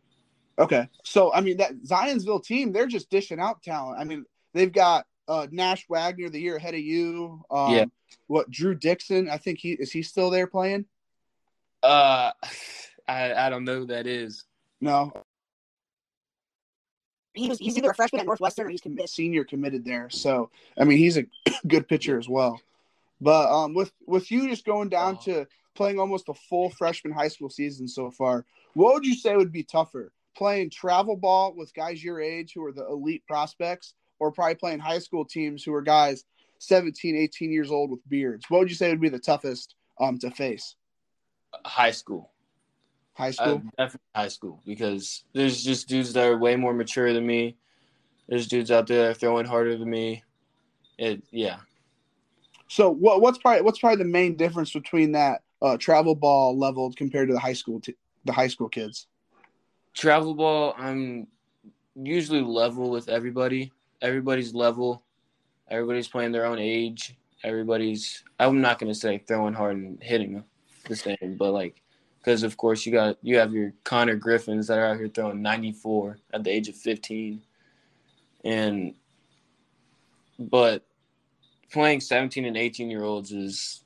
Okay, 0.58 0.88
so 1.04 1.32
I 1.32 1.40
mean 1.40 1.56
that 1.58 1.72
Zionsville 1.84 2.44
team, 2.44 2.72
they're 2.72 2.86
just 2.86 3.08
dishing 3.10 3.40
out 3.40 3.62
talent. 3.62 3.98
I 4.00 4.04
mean, 4.04 4.24
they've 4.52 4.72
got 4.72 5.06
uh, 5.28 5.46
Nash 5.50 5.86
Wagner 5.88 6.28
the 6.28 6.40
year 6.40 6.56
ahead 6.56 6.74
of 6.74 6.80
you. 6.80 7.42
Um, 7.50 7.72
Yeah. 7.74 7.84
What 8.26 8.50
Drew 8.50 8.74
Dixon? 8.74 9.28
I 9.30 9.38
think 9.38 9.58
he 9.60 9.72
is 9.72 9.90
he 9.92 10.02
still 10.02 10.30
there 10.30 10.46
playing? 10.46 10.84
Uh, 11.82 12.32
I 13.08 13.32
I 13.34 13.48
don't 13.50 13.64
know 13.64 13.80
who 13.80 13.86
that 13.86 14.06
is. 14.06 14.44
No, 14.82 15.12
He 17.34 17.48
was 17.48 17.58
he's 17.58 17.78
either 17.78 17.90
a 17.90 17.94
freshman 17.94 18.20
at 18.20 18.26
Northwestern 18.26 18.66
or 18.66 18.70
he's 18.70 18.80
committed. 18.80 19.08
senior 19.08 19.44
committed 19.44 19.84
there. 19.84 20.10
So 20.10 20.50
I 20.78 20.84
mean, 20.84 20.98
he's 20.98 21.16
a 21.16 21.24
good 21.66 21.88
pitcher 21.88 22.18
as 22.18 22.28
well. 22.28 22.60
But 23.20 23.50
um, 23.50 23.74
with 23.74 23.92
with 24.06 24.30
you 24.30 24.48
just 24.48 24.64
going 24.64 24.88
down 24.88 25.16
Oh. 25.20 25.24
to 25.24 25.46
playing 25.80 25.98
almost 25.98 26.28
a 26.28 26.34
full 26.34 26.68
freshman 26.68 27.10
high 27.10 27.28
school 27.28 27.48
season 27.48 27.88
so 27.88 28.10
far, 28.10 28.44
what 28.74 28.92
would 28.92 29.06
you 29.06 29.14
say 29.14 29.34
would 29.34 29.50
be 29.50 29.62
tougher? 29.62 30.12
Playing 30.36 30.68
travel 30.68 31.16
ball 31.16 31.54
with 31.56 31.72
guys 31.72 32.04
your 32.04 32.20
age 32.20 32.52
who 32.54 32.62
are 32.66 32.72
the 32.72 32.86
elite 32.86 33.22
prospects, 33.26 33.94
or 34.18 34.30
probably 34.30 34.56
playing 34.56 34.80
high 34.80 34.98
school 34.98 35.24
teams 35.24 35.64
who 35.64 35.72
are 35.72 35.80
guys 35.80 36.24
17, 36.58 37.16
18 37.16 37.50
years 37.50 37.70
old 37.70 37.90
with 37.90 38.06
beards? 38.10 38.44
What 38.50 38.58
would 38.58 38.68
you 38.68 38.74
say 38.76 38.90
would 38.90 39.00
be 39.00 39.08
the 39.08 39.18
toughest 39.18 39.74
um 39.98 40.18
to 40.18 40.30
face? 40.30 40.76
High 41.64 41.92
school. 41.92 42.30
High 43.14 43.28
Uh, 43.28 43.32
school. 43.32 43.62
definitely 43.78 44.00
high 44.14 44.28
school 44.28 44.60
because 44.66 45.24
there's 45.32 45.64
just 45.64 45.88
dudes 45.88 46.12
that 46.12 46.26
are 46.26 46.36
way 46.36 46.56
more 46.56 46.74
mature 46.74 47.14
than 47.14 47.26
me. 47.26 47.56
There's 48.28 48.46
dudes 48.46 48.70
out 48.70 48.86
there 48.86 49.04
that 49.04 49.10
are 49.12 49.14
throwing 49.14 49.46
harder 49.46 49.78
than 49.78 49.88
me. 49.88 50.24
It 50.98 51.22
yeah. 51.30 51.60
so 52.68 52.90
what 52.90 53.22
what's 53.22 53.38
probably 53.38 53.62
what's 53.62 53.78
probably 53.78 54.04
the 54.04 54.10
main 54.10 54.36
difference 54.36 54.74
between 54.74 55.12
that 55.12 55.40
uh, 55.62 55.76
travel 55.76 56.14
ball 56.14 56.56
leveled 56.56 56.96
compared 56.96 57.28
to 57.28 57.34
the 57.34 57.40
high 57.40 57.52
school 57.52 57.80
t- 57.80 57.96
the 58.24 58.32
high 58.32 58.48
school 58.48 58.68
kids? 58.68 59.06
Travel 59.94 60.34
ball, 60.34 60.74
I'm 60.78 61.26
usually 61.94 62.42
level 62.42 62.90
with 62.90 63.08
everybody. 63.08 63.72
Everybody's 64.02 64.54
level. 64.54 65.02
Everybody's 65.68 66.08
playing 66.08 66.32
their 66.32 66.46
own 66.46 66.58
age. 66.58 67.16
Everybody's. 67.44 68.24
I'm 68.38 68.60
not 68.60 68.78
gonna 68.78 68.94
say 68.94 69.18
throwing 69.18 69.54
hard 69.54 69.76
and 69.76 70.02
hitting 70.02 70.42
the 70.88 70.96
same, 70.96 71.36
but 71.38 71.52
like, 71.52 71.82
because 72.18 72.42
of 72.42 72.56
course 72.56 72.84
you 72.84 72.92
got 72.92 73.16
you 73.22 73.38
have 73.38 73.52
your 73.52 73.72
Konnor 73.84 74.16
Griffins 74.16 74.66
that 74.66 74.78
are 74.78 74.86
out 74.86 74.96
here 74.96 75.08
throwing 75.08 75.42
94 75.42 76.18
at 76.32 76.44
the 76.44 76.50
age 76.50 76.68
of 76.68 76.76
15, 76.76 77.42
and 78.44 78.94
but 80.38 80.84
playing 81.70 82.00
17 82.00 82.44
and 82.44 82.56
18 82.56 82.90
year 82.90 83.04
olds 83.04 83.32
is 83.32 83.84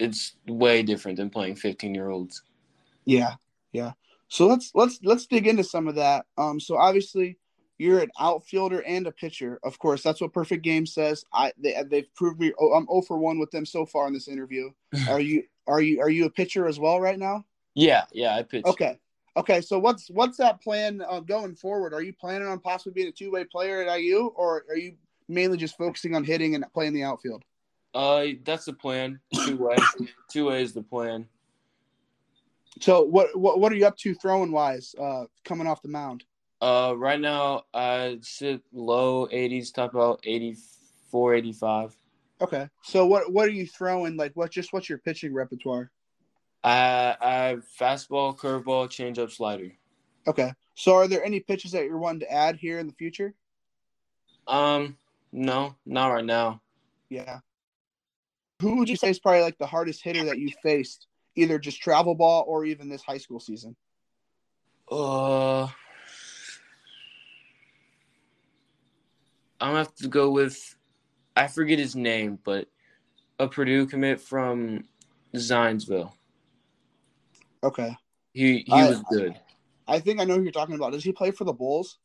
it's 0.00 0.36
way 0.48 0.82
different 0.82 1.18
than 1.18 1.30
playing 1.30 1.56
15 1.56 1.94
year 1.94 2.08
olds. 2.08 2.42
Yeah, 3.04 3.34
yeah. 3.72 3.92
So 4.28 4.46
let's 4.46 4.70
let's 4.74 5.00
let's 5.02 5.26
dig 5.26 5.46
into 5.46 5.64
some 5.64 5.88
of 5.88 5.96
that. 5.96 6.26
Um, 6.38 6.60
so 6.60 6.76
obviously 6.76 7.38
you're 7.78 8.00
an 8.00 8.10
outfielder 8.18 8.80
and 8.80 9.06
a 9.06 9.12
pitcher. 9.12 9.58
Of 9.64 9.78
course, 9.78 10.02
that's 10.02 10.20
what 10.20 10.32
Perfect 10.32 10.62
Game 10.62 10.86
says. 10.86 11.24
I 11.32 11.52
they, 11.58 11.82
they've 11.88 12.14
proved 12.14 12.40
me. 12.40 12.52
Oh, 12.58 12.72
I'm 12.74 12.86
0 12.86 13.02
for 13.02 13.18
one 13.18 13.38
with 13.38 13.50
them 13.50 13.66
so 13.66 13.86
far 13.86 14.06
in 14.06 14.12
this 14.12 14.28
interview. 14.28 14.70
Are 15.08 15.20
you 15.20 15.44
are 15.66 15.80
you 15.80 16.00
are 16.00 16.10
you 16.10 16.24
a 16.24 16.30
pitcher 16.30 16.66
as 16.66 16.80
well 16.80 17.00
right 17.00 17.18
now? 17.18 17.44
Yeah, 17.74 18.04
yeah, 18.12 18.34
I 18.34 18.42
pitched. 18.42 18.66
Okay, 18.66 18.98
okay. 19.36 19.60
So 19.60 19.78
what's 19.78 20.10
what's 20.10 20.36
that 20.38 20.60
plan 20.60 21.02
uh, 21.08 21.20
going 21.20 21.54
forward? 21.54 21.94
Are 21.94 22.02
you 22.02 22.12
planning 22.12 22.48
on 22.48 22.58
possibly 22.58 22.92
being 22.92 23.08
a 23.08 23.12
two 23.12 23.30
way 23.30 23.44
player 23.44 23.82
at 23.82 24.00
IU, 24.00 24.26
or 24.34 24.64
are 24.68 24.76
you 24.76 24.96
mainly 25.28 25.56
just 25.56 25.78
focusing 25.78 26.14
on 26.14 26.24
hitting 26.24 26.54
and 26.54 26.64
playing 26.74 26.92
the 26.92 27.04
outfield? 27.04 27.44
Uh, 27.94 28.26
that's 28.44 28.64
the 28.64 28.72
plan. 28.72 29.20
Two 29.34 29.56
way. 29.56 29.76
Two 30.30 30.46
way 30.46 30.62
is 30.62 30.72
the 30.72 30.82
plan. 30.82 31.26
So 32.80 33.02
what 33.02 33.36
what 33.36 33.58
what 33.58 33.72
are 33.72 33.76
you 33.76 33.86
up 33.86 33.96
to 33.98 34.14
throwing 34.14 34.52
wise? 34.52 34.94
Uh, 34.98 35.24
coming 35.44 35.66
off 35.66 35.82
the 35.82 35.88
mound. 35.88 36.24
Uh, 36.60 36.94
right 36.96 37.20
now 37.20 37.64
I 37.72 38.18
sit 38.20 38.62
low 38.72 39.26
80s, 39.28 39.72
top 39.72 39.96
out 39.96 40.20
84, 40.24 41.34
85. 41.34 41.96
Okay. 42.42 42.68
So 42.82 43.06
what 43.06 43.32
what 43.32 43.48
are 43.48 43.52
you 43.52 43.66
throwing? 43.66 44.16
Like 44.16 44.32
what 44.34 44.50
just 44.50 44.72
what's 44.72 44.88
your 44.88 44.98
pitching 44.98 45.34
repertoire? 45.34 45.90
I 46.62 47.16
I 47.20 47.34
have 47.48 47.64
fastball, 47.78 48.36
curveball, 48.36 48.88
changeup, 48.88 49.30
slider. 49.30 49.72
Okay. 50.26 50.52
So 50.74 50.94
are 50.94 51.08
there 51.08 51.24
any 51.24 51.40
pitches 51.40 51.72
that 51.72 51.84
you're 51.84 51.98
wanting 51.98 52.20
to 52.20 52.32
add 52.32 52.56
here 52.56 52.78
in 52.78 52.86
the 52.86 52.94
future? 52.94 53.34
Um, 54.46 54.96
no, 55.32 55.76
not 55.84 56.08
right 56.08 56.24
now. 56.24 56.62
Yeah. 57.10 57.40
Who 58.60 58.76
would 58.76 58.88
you 58.88 58.96
say 58.96 59.08
is 59.08 59.18
probably 59.18 59.40
like 59.40 59.56
the 59.58 59.66
hardest 59.66 60.02
hitter 60.04 60.24
that 60.24 60.38
you 60.38 60.50
faced, 60.62 61.06
either 61.34 61.58
just 61.58 61.80
travel 61.80 62.14
ball 62.14 62.44
or 62.46 62.64
even 62.66 62.88
this 62.88 63.02
high 63.02 63.18
school 63.18 63.40
season? 63.40 63.74
Uh, 64.90 65.64
I'm 69.60 69.68
gonna 69.68 69.78
have 69.78 69.94
to 69.96 70.08
go 70.08 70.30
with 70.30 70.76
I 71.36 71.46
forget 71.46 71.78
his 71.78 71.96
name, 71.96 72.38
but 72.44 72.68
a 73.38 73.48
Purdue 73.48 73.86
commit 73.86 74.20
from 74.20 74.84
Zionsville. 75.34 76.12
Okay. 77.62 77.96
He 78.34 78.58
he 78.66 78.72
I- 78.72 78.88
was 78.88 79.00
good. 79.10 79.40
I 79.88 79.98
think 80.00 80.20
I 80.20 80.24
know 80.24 80.36
who 80.36 80.42
you're 80.42 80.52
talking 80.52 80.74
about. 80.76 80.92
Does 80.92 81.02
he 81.02 81.12
play 81.12 81.30
for 81.30 81.44
the 81.44 81.52
Bulls? 81.52 81.98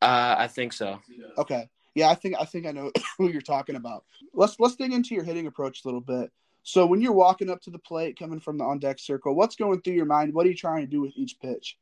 Uh, 0.00 0.34
I 0.38 0.48
think 0.48 0.72
so. 0.72 1.00
Okay. 1.36 1.68
Yeah, 1.98 2.10
I 2.10 2.14
think 2.14 2.36
I 2.38 2.44
think 2.44 2.66
I 2.66 2.70
know 2.70 2.92
who 3.18 3.28
you're 3.28 3.40
talking 3.40 3.74
about. 3.76 4.04
Let's 4.32 4.58
let's 4.60 4.76
dig 4.76 4.92
into 4.92 5.14
your 5.14 5.24
hitting 5.24 5.46
approach 5.46 5.84
a 5.84 5.88
little 5.88 6.00
bit. 6.00 6.30
So 6.62 6.86
when 6.86 7.00
you're 7.00 7.12
walking 7.12 7.50
up 7.50 7.60
to 7.62 7.70
the 7.70 7.78
plate, 7.78 8.18
coming 8.18 8.40
from 8.40 8.58
the 8.58 8.64
on 8.64 8.78
deck 8.78 8.98
circle, 8.98 9.34
what's 9.34 9.56
going 9.56 9.80
through 9.80 9.94
your 9.94 10.04
mind? 10.04 10.32
What 10.32 10.46
are 10.46 10.48
you 10.48 10.54
trying 10.54 10.82
to 10.82 10.86
do 10.86 11.00
with 11.00 11.12
each 11.16 11.40
pitch? 11.40 11.78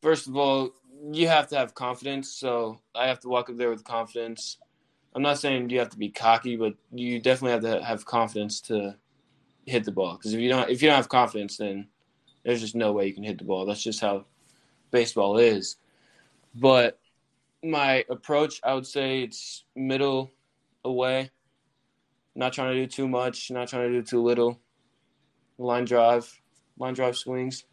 First 0.00 0.28
of 0.28 0.36
all, 0.36 0.70
you 1.12 1.28
have 1.28 1.48
to 1.48 1.56
have 1.56 1.74
confidence. 1.74 2.30
So 2.32 2.80
I 2.94 3.08
have 3.08 3.20
to 3.20 3.28
walk 3.28 3.50
up 3.50 3.56
there 3.56 3.70
with 3.70 3.84
confidence. 3.84 4.58
I'm 5.14 5.22
not 5.22 5.38
saying 5.38 5.70
you 5.70 5.78
have 5.80 5.90
to 5.90 5.98
be 5.98 6.10
cocky, 6.10 6.56
but 6.56 6.74
you 6.92 7.20
definitely 7.20 7.52
have 7.52 7.80
to 7.80 7.84
have 7.84 8.04
confidence 8.06 8.60
to 8.62 8.96
hit 9.66 9.84
the 9.84 9.92
ball. 9.92 10.16
Because 10.16 10.32
if 10.32 10.40
you 10.40 10.48
don't, 10.48 10.70
if 10.70 10.80
you 10.80 10.88
don't 10.88 10.96
have 10.96 11.08
confidence, 11.08 11.56
then 11.56 11.88
there's 12.44 12.60
just 12.60 12.76
no 12.76 12.92
way 12.92 13.06
you 13.06 13.14
can 13.14 13.24
hit 13.24 13.38
the 13.38 13.44
ball. 13.44 13.66
That's 13.66 13.82
just 13.82 14.00
how 14.00 14.24
baseball 14.90 15.38
is. 15.38 15.76
But 16.54 16.98
my 17.62 18.04
approach, 18.08 18.60
I 18.62 18.74
would 18.74 18.86
say 18.86 19.22
it's 19.22 19.64
middle 19.74 20.30
away. 20.84 21.30
Not 22.34 22.52
trying 22.52 22.74
to 22.74 22.80
do 22.80 22.86
too 22.86 23.08
much. 23.08 23.50
Not 23.50 23.68
trying 23.68 23.90
to 23.90 24.00
do 24.00 24.02
too 24.02 24.22
little. 24.22 24.60
Line 25.58 25.84
drive, 25.84 26.32
line 26.78 26.94
drive 26.94 27.16
swings. 27.16 27.64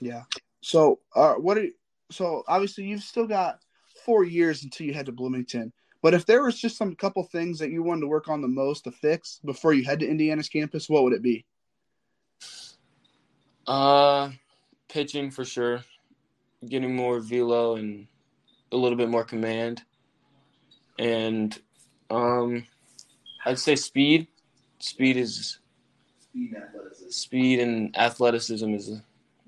Yeah. 0.00 0.22
So, 0.60 1.00
uh, 1.14 1.34
what? 1.34 1.58
Are, 1.58 1.66
so 2.10 2.44
obviously, 2.46 2.84
you've 2.84 3.02
still 3.02 3.26
got 3.26 3.58
four 4.04 4.24
years 4.24 4.62
until 4.62 4.86
you 4.86 4.94
head 4.94 5.06
to 5.06 5.12
Bloomington. 5.12 5.72
But 6.02 6.14
if 6.14 6.24
there 6.24 6.44
was 6.44 6.60
just 6.60 6.76
some 6.76 6.94
couple 6.94 7.24
things 7.24 7.58
that 7.58 7.70
you 7.70 7.82
wanted 7.82 8.02
to 8.02 8.06
work 8.06 8.28
on 8.28 8.40
the 8.40 8.48
most 8.48 8.84
to 8.84 8.92
fix 8.92 9.40
before 9.44 9.72
you 9.72 9.82
head 9.82 9.98
to 10.00 10.08
Indiana's 10.08 10.48
campus, 10.48 10.88
what 10.88 11.02
would 11.02 11.12
it 11.12 11.22
be? 11.22 11.44
Uh, 13.66 14.30
pitching 14.88 15.32
for 15.32 15.44
sure. 15.44 15.82
Getting 16.68 16.94
more 16.96 17.20
velo 17.20 17.76
and 17.76 18.06
a 18.72 18.76
little 18.76 18.98
bit 18.98 19.08
more 19.08 19.24
command, 19.24 19.82
and 20.98 21.58
um, 22.10 22.66
I'd 23.44 23.58
say 23.58 23.76
speed. 23.76 24.26
Speed 24.78 25.16
is 25.16 25.58
Speed 26.32 26.52
and 26.52 26.56
athleticism. 26.64 27.10
speed 27.10 27.60
and 27.60 27.96
athleticism 27.96 28.74
is 28.74 28.90
a, 28.90 29.02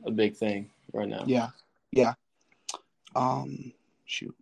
a 0.07 0.11
big 0.11 0.37
thing 0.37 0.71
right 0.93 1.09
now. 1.09 1.25
Yeah, 1.27 1.49
yeah. 1.93 2.15
Um, 3.15 3.73
shoot. 4.07 4.35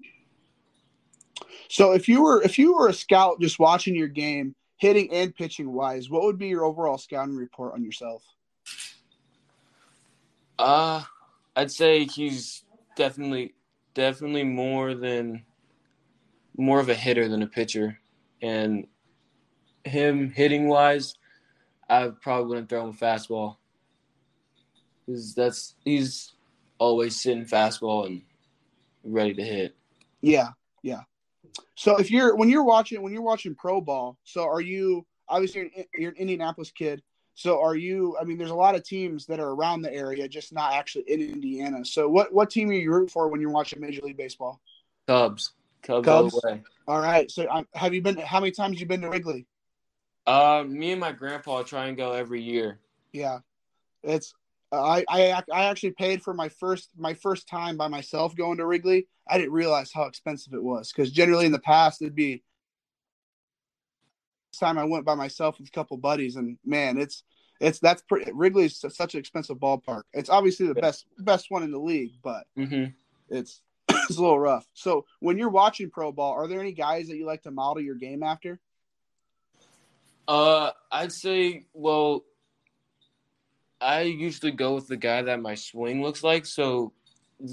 So 1.68 1.92
if 1.92 2.09
you 2.09 2.23
were 2.23 2.42
if 2.42 2.59
you 2.59 2.76
were 2.76 2.88
a 2.88 2.92
scout 2.92 3.40
just 3.40 3.59
watching 3.59 3.97
your 3.97 4.09
game, 4.09 4.54
hitting 4.76 5.11
and 5.12 5.35
pitching 5.35 5.73
wise, 5.73 6.09
what 6.09 6.23
would 6.23 6.38
be 6.38 6.49
your 6.49 6.64
overall 6.64 6.99
scouting 6.99 7.35
report 7.35 7.75
on 7.75 7.83
yourself? 7.83 8.23
Uh, 10.59 11.02
I'd 11.54 11.71
say 11.71 12.04
he's 12.04 12.62
definitely 12.97 13.55
definitely 13.95 14.45
more 14.45 14.95
than 14.95 15.45
more 16.57 16.81
of 16.81 16.88
a 16.88 16.95
hitter 16.95 17.29
than 17.29 17.43
a 17.43 17.47
pitcher, 17.47 17.99
and 18.43 18.87
him 19.85 20.31
hitting 20.31 20.69
wise, 20.69 21.15
I 21.88 22.11
probably 22.21 22.49
wouldn't 22.49 22.69
throw 22.69 22.83
him 22.83 22.91
a 22.91 22.93
fastball. 22.93 23.57
Cause 25.07 25.35
that's 25.35 25.76
he's 25.85 26.33
always 26.79 27.21
sitting 27.21 27.45
fastball 27.45 28.07
and 28.07 28.23
ready 29.05 29.35
to 29.35 29.43
hit. 29.43 29.76
Yeah, 30.21 30.49
yeah. 30.83 31.03
So 31.76 31.97
if 31.97 32.11
you're 32.11 32.35
when 32.35 32.49
you're 32.49 32.65
watching 32.65 33.03
when 33.03 33.12
you're 33.12 33.23
watching 33.23 33.55
pro 33.55 33.81
ball, 33.81 34.19
so 34.25 34.43
are 34.43 34.61
you 34.61 35.07
obviously 35.29 35.61
you're 35.61 35.71
an, 35.76 35.85
you're 35.95 36.11
an 36.11 36.17
Indianapolis 36.17 36.71
kid. 36.73 37.03
So 37.37 37.62
are 37.62 37.76
you? 37.76 38.16
I 38.19 38.25
mean, 38.25 38.38
there's 38.38 38.50
a 38.50 38.55
lot 38.55 38.75
of 38.75 38.83
teams 38.83 39.26
that 39.26 39.40
are 39.40 39.50
around 39.50 39.83
the 39.83 39.93
area, 39.93 40.26
just 40.26 40.55
not 40.55 40.73
actually 40.73 41.05
in 41.07 41.21
Indiana. 41.21 41.85
So 41.85 42.09
what 42.09 42.33
what 42.33 42.49
team 42.49 42.71
are 42.71 42.73
you 42.73 42.90
rooting 42.90 43.11
for 43.11 43.28
when 43.28 43.43
you're 43.43 43.50
watching 43.50 43.78
Major 43.78 44.00
League 44.00 44.16
Baseball? 44.16 44.59
Cubs, 45.07 45.52
Cubs, 45.83 46.09
all 46.09 46.23
Cubs? 46.23 46.40
the 46.40 46.49
way. 46.49 46.62
All 46.88 46.99
right. 46.99 47.31
So 47.31 47.47
um, 47.50 47.69
have 47.75 47.93
you 47.93 48.00
been? 48.00 48.16
How 48.16 48.40
many 48.40 48.52
times 48.52 48.81
you 48.81 48.87
been 48.87 49.02
to 49.02 49.11
Wrigley? 49.11 49.47
Uh, 50.26 50.64
me 50.66 50.93
and 50.93 51.00
my 51.00 51.12
grandpa 51.12 51.62
try 51.62 51.88
and 51.88 51.97
go 51.97 52.12
every 52.12 52.40
year. 52.40 52.81
Yeah, 53.12 53.40
it's 54.02 54.33
I 54.73 55.05
I 55.07 55.43
I 55.52 55.64
actually 55.64 55.93
paid 55.93 56.23
for 56.23 56.33
my 56.33 56.49
first 56.49 56.88
my 56.97 57.12
first 57.12 57.47
time 57.47 57.76
by 57.76 57.88
myself 57.88 58.35
going 58.35 58.57
to 58.57 58.66
Wrigley. 58.66 59.09
I 59.28 59.37
didn't 59.37 59.52
realize 59.52 59.93
how 59.93 60.05
expensive 60.05 60.55
it 60.55 60.62
was 60.62 60.90
because 60.90 61.12
generally 61.12 61.45
in 61.45 61.52
the 61.52 61.59
past 61.59 62.00
it'd 62.00 62.14
be. 62.14 62.42
Time 64.59 64.79
I 64.79 64.85
went 64.85 65.05
by 65.05 65.14
myself 65.14 65.59
with 65.59 65.69
a 65.69 65.73
couple 65.73 65.97
buddies, 65.97 66.37
and 66.37 66.59
man, 66.64 66.99
it's 66.99 67.23
it's 67.61 67.79
that's 67.79 68.03
pretty. 68.03 68.33
Wrigley's 68.33 68.83
such 68.95 69.14
an 69.14 69.21
expensive 69.21 69.59
ballpark. 69.59 70.03
It's 70.12 70.31
obviously 70.31 70.66
the 70.66 70.75
best 70.75 71.07
best 71.19 71.51
one 71.51 71.62
in 71.62 71.71
the 71.71 71.79
league, 71.79 72.12
but 72.23 72.47
hmm 72.57 72.87
it's 73.29 73.62
it's 73.88 74.19
a 74.19 74.21
little 74.21 74.38
rough. 74.38 74.66
So 74.75 75.07
when 75.21 75.38
you're 75.38 75.49
watching 75.49 75.90
pro 75.90 76.12
ball, 76.12 76.33
are 76.33 76.47
there 76.49 76.61
any 76.61 76.73
guys 76.73 77.09
that 77.09 77.16
you 77.16 77.27
like 77.27 77.42
to 77.42 77.51
model 77.51 77.83
your 77.83 77.95
game 77.95 78.23
after? 78.23 78.61
Uh, 80.29 80.73
I'd 80.90 81.12
say, 81.12 81.66
well, 81.73 82.25
I 83.81 84.03
usually 84.03 84.53
go 84.53 84.75
with 84.75 84.88
the 84.88 84.97
guy 84.97 85.23
that 85.23 85.40
my 85.40 85.55
swing 85.55 86.03
looks 86.03 86.25
like. 86.25 86.47
So, 86.47 86.92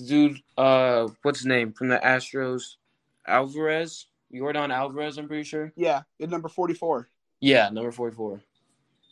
dude, 0.07 0.41
uh, 0.57 1.07
what's 1.21 1.39
his 1.39 1.45
name 1.45 1.73
from 1.73 1.89
the 1.89 1.99
Astros? 1.99 2.75
Alvarez, 3.27 4.07
Jordan 4.33 4.71
Alvarez. 4.71 5.17
I'm 5.17 5.27
pretty 5.27 5.43
sure. 5.43 5.71
Yeah, 5.75 6.01
at 6.21 6.29
number 6.29 6.49
forty 6.49 6.73
four. 6.73 7.09
Yeah, 7.39 7.69
number 7.69 7.91
forty-four. 7.91 8.41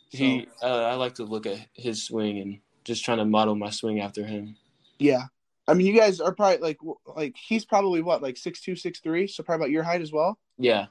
He, 0.08 0.46
uh, 0.62 0.84
I 0.84 0.94
like 0.94 1.14
to 1.16 1.24
look 1.24 1.46
at 1.46 1.58
his 1.74 2.02
swing 2.04 2.38
and 2.38 2.58
just 2.84 3.04
trying 3.04 3.18
to 3.18 3.24
model 3.24 3.54
my 3.54 3.70
swing 3.70 4.00
after 4.00 4.24
him. 4.24 4.56
Yeah. 4.98 5.24
I 5.68 5.74
mean, 5.74 5.86
you 5.86 5.96
guys 5.98 6.20
are 6.20 6.34
probably 6.34 6.58
like 6.58 6.78
like 7.06 7.36
he's 7.36 7.64
probably 7.64 8.02
what 8.02 8.22
like 8.22 8.36
six 8.36 8.60
two 8.60 8.74
six 8.74 9.00
three, 9.00 9.26
so 9.26 9.42
probably 9.42 9.64
about 9.64 9.70
your 9.70 9.84
height 9.84 10.00
as 10.00 10.12
well. 10.12 10.38
Yeah, 10.58 10.86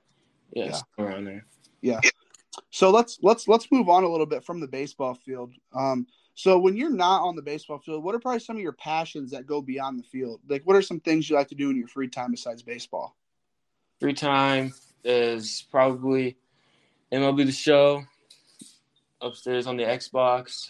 yeah, 0.54 0.66
Yeah. 0.98 1.04
around 1.04 1.26
there. 1.26 1.46
Yeah. 1.82 2.00
So 2.70 2.90
let's 2.90 3.20
let's 3.22 3.48
let's 3.48 3.72
move 3.72 3.90
on 3.90 4.04
a 4.04 4.10
little 4.10 4.26
bit 4.26 4.46
from 4.46 4.60
the 4.60 4.68
baseball 4.68 5.14
field. 5.14 5.54
Um, 5.74 6.08
so 6.36 6.58
when 6.58 6.78
you're 6.78 6.90
not 6.90 7.22
on 7.22 7.36
the 7.36 7.42
baseball 7.42 7.80
field, 7.80 8.04
what 8.04 8.16
are 8.16 8.20
probably 8.20 8.40
some 8.40 8.56
of 8.56 8.62
your 8.62 8.74
passions 8.74 9.32
that 9.32 9.46
go 9.46 9.62
beyond 9.62 10.00
the 10.00 10.04
field? 10.04 10.42
Like, 10.48 10.64
what 10.64 10.76
are 10.76 10.82
some 10.82 11.00
things 11.00 11.30
you 11.30 11.36
like 11.36 11.50
to 11.50 11.56
do 11.56 11.70
in 11.70 11.78
your 11.78 11.88
free 11.88 12.08
time 12.08 12.32
besides 12.32 12.64
baseball? 12.64 13.16
Free 14.02 14.14
time 14.14 14.74
is 15.04 15.64
probably 15.70 16.36
MLB 17.12 17.46
The 17.46 17.52
Show, 17.52 18.04
upstairs 19.22 19.68
on 19.68 19.78
the 19.78 19.84
Xbox. 19.84 20.70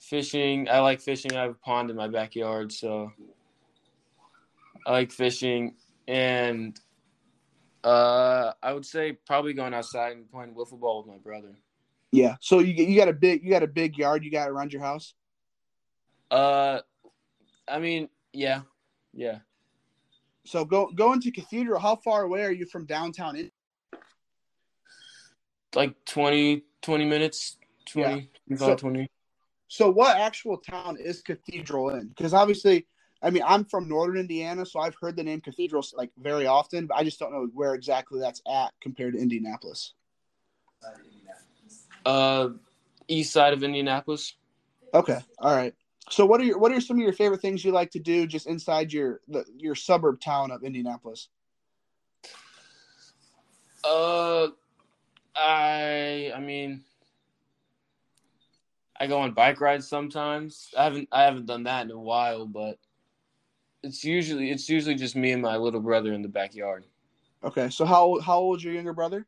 Fishing, 0.00 0.68
I 0.68 0.80
like 0.80 1.00
fishing. 1.00 1.36
I 1.36 1.42
have 1.42 1.52
a 1.52 1.54
pond 1.54 1.88
in 1.88 1.94
my 1.94 2.08
backyard, 2.08 2.72
so 2.72 3.12
I 4.84 4.90
like 4.90 5.12
fishing. 5.12 5.76
And 6.08 6.76
uh, 7.84 8.54
I 8.60 8.72
would 8.72 8.84
say 8.84 9.12
probably 9.12 9.52
going 9.52 9.72
outside 9.72 10.16
and 10.16 10.28
playing 10.28 10.54
wiffle 10.54 10.80
ball 10.80 11.04
with 11.04 11.12
my 11.12 11.18
brother. 11.18 11.54
Yeah. 12.10 12.38
So 12.40 12.58
you 12.58 12.72
you 12.72 12.98
got 12.98 13.06
a 13.06 13.12
big 13.12 13.44
you 13.44 13.50
got 13.50 13.62
a 13.62 13.68
big 13.68 13.96
yard 13.96 14.24
you 14.24 14.32
got 14.32 14.50
around 14.50 14.72
your 14.72 14.82
house. 14.82 15.14
Uh, 16.28 16.80
I 17.68 17.78
mean, 17.78 18.08
yeah, 18.32 18.62
yeah. 19.14 19.38
So 20.44 20.64
go 20.64 20.90
going 20.94 21.20
to 21.20 21.30
Cathedral. 21.30 21.80
How 21.80 21.96
far 21.96 22.22
away 22.22 22.42
are 22.42 22.52
you 22.52 22.66
from 22.66 22.86
downtown? 22.86 23.50
Like 25.74 25.94
20, 26.04 26.64
20 26.82 27.04
minutes, 27.04 27.56
20, 27.86 28.30
25, 28.48 28.68
So- 28.68 28.76
20. 28.76 29.08
So 29.68 29.90
what 29.90 30.18
actual 30.18 30.58
town 30.58 30.98
is 30.98 31.22
Cathedral 31.22 31.90
in? 31.94 32.08
Because 32.08 32.34
obviously, 32.34 32.86
I 33.22 33.30
mean, 33.30 33.42
I'm 33.46 33.64
from 33.64 33.88
northern 33.88 34.18
Indiana, 34.18 34.66
so 34.66 34.80
I've 34.80 34.96
heard 35.00 35.16
the 35.16 35.24
name 35.24 35.40
Cathedral 35.40 35.82
like 35.94 36.10
very 36.18 36.46
often, 36.46 36.86
but 36.86 36.98
I 36.98 37.04
just 37.04 37.18
don't 37.18 37.32
know 37.32 37.48
where 37.54 37.72
exactly 37.74 38.20
that's 38.20 38.42
at 38.46 38.74
compared 38.82 39.14
to 39.14 39.18
Indianapolis. 39.18 39.94
Uh, 42.04 42.50
east 43.08 43.32
side 43.32 43.54
of 43.54 43.62
Indianapolis. 43.62 44.34
Okay, 44.92 45.18
all 45.38 45.56
right. 45.56 45.74
So 46.10 46.26
what 46.26 46.40
are 46.40 46.44
your 46.44 46.58
what 46.58 46.72
are 46.72 46.80
some 46.80 46.98
of 46.98 47.02
your 47.02 47.12
favorite 47.12 47.40
things 47.40 47.64
you 47.64 47.72
like 47.72 47.90
to 47.92 48.00
do 48.00 48.26
just 48.26 48.46
inside 48.46 48.92
your 48.92 49.20
the, 49.28 49.44
your 49.56 49.74
suburb 49.74 50.20
town 50.20 50.50
of 50.50 50.62
Indianapolis? 50.62 51.28
Uh, 53.84 54.48
I 55.34 56.32
I 56.34 56.40
mean, 56.40 56.82
I 58.98 59.06
go 59.06 59.20
on 59.20 59.32
bike 59.32 59.60
rides 59.60 59.88
sometimes. 59.88 60.70
I 60.76 60.84
haven't 60.84 61.08
I 61.12 61.22
haven't 61.22 61.46
done 61.46 61.64
that 61.64 61.86
in 61.86 61.92
a 61.92 61.98
while, 61.98 62.46
but 62.46 62.78
it's 63.82 64.04
usually 64.04 64.50
it's 64.50 64.68
usually 64.68 64.94
just 64.94 65.16
me 65.16 65.32
and 65.32 65.42
my 65.42 65.56
little 65.56 65.80
brother 65.80 66.12
in 66.12 66.22
the 66.22 66.28
backyard. 66.28 66.84
Okay, 67.44 67.70
so 67.70 67.84
how 67.84 68.20
how 68.20 68.38
old's 68.38 68.62
your 68.62 68.74
younger 68.74 68.92
brother? 68.92 69.26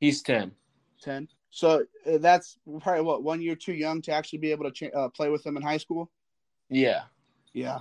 He's 0.00 0.22
ten. 0.22 0.52
Ten. 1.00 1.28
So 1.50 1.84
uh, 2.06 2.18
that's 2.18 2.58
probably 2.80 3.02
what 3.02 3.22
one 3.22 3.40
year 3.40 3.56
too 3.56 3.74
young 3.74 4.02
to 4.02 4.12
actually 4.12 4.40
be 4.40 4.50
able 4.50 4.64
to 4.64 4.70
ch- 4.70 4.94
uh, 4.94 5.08
play 5.08 5.30
with 5.30 5.42
them 5.42 5.56
in 5.56 5.62
high 5.62 5.78
school. 5.78 6.10
Yeah. 6.68 7.02
Yeah. 7.52 7.80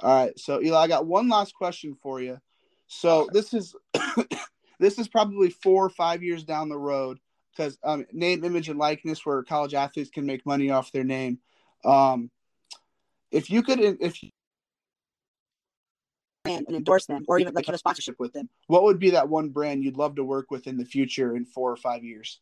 All 0.00 0.24
right. 0.24 0.38
So 0.38 0.62
Eli, 0.62 0.78
I 0.78 0.88
got 0.88 1.06
one 1.06 1.28
last 1.28 1.54
question 1.54 1.96
for 2.02 2.20
you. 2.20 2.38
So 2.86 3.28
this 3.32 3.52
is 3.52 3.74
this 4.78 4.98
is 4.98 5.08
probably 5.08 5.50
four 5.50 5.84
or 5.84 5.90
five 5.90 6.22
years 6.22 6.44
down 6.44 6.68
the 6.68 6.78
road 6.78 7.18
because 7.56 7.78
um, 7.82 8.06
name, 8.12 8.44
image, 8.44 8.68
and 8.68 8.78
likeness, 8.78 9.24
where 9.24 9.42
college 9.42 9.74
athletes 9.74 10.10
can 10.10 10.26
make 10.26 10.44
money 10.46 10.70
off 10.70 10.92
their 10.92 11.04
name. 11.04 11.38
Um, 11.84 12.30
if 13.30 13.50
you 13.50 13.62
could, 13.62 13.80
if 13.80 14.22
you, 14.22 14.30
and, 16.44 16.66
and 16.68 16.76
endorse 16.76 17.06
them 17.06 17.24
or 17.26 17.38
even 17.38 17.54
like 17.54 17.66
have 17.66 17.74
a 17.74 17.78
sponsorship 17.78 18.16
with 18.18 18.32
them, 18.32 18.48
what 18.66 18.84
would 18.84 18.98
be 18.98 19.10
that 19.10 19.28
one 19.28 19.50
brand 19.50 19.82
you'd 19.82 19.96
love 19.96 20.16
to 20.16 20.24
work 20.24 20.50
with 20.50 20.66
in 20.66 20.76
the 20.76 20.84
future 20.84 21.34
in 21.34 21.44
four 21.44 21.70
or 21.70 21.76
five 21.76 22.04
years? 22.04 22.40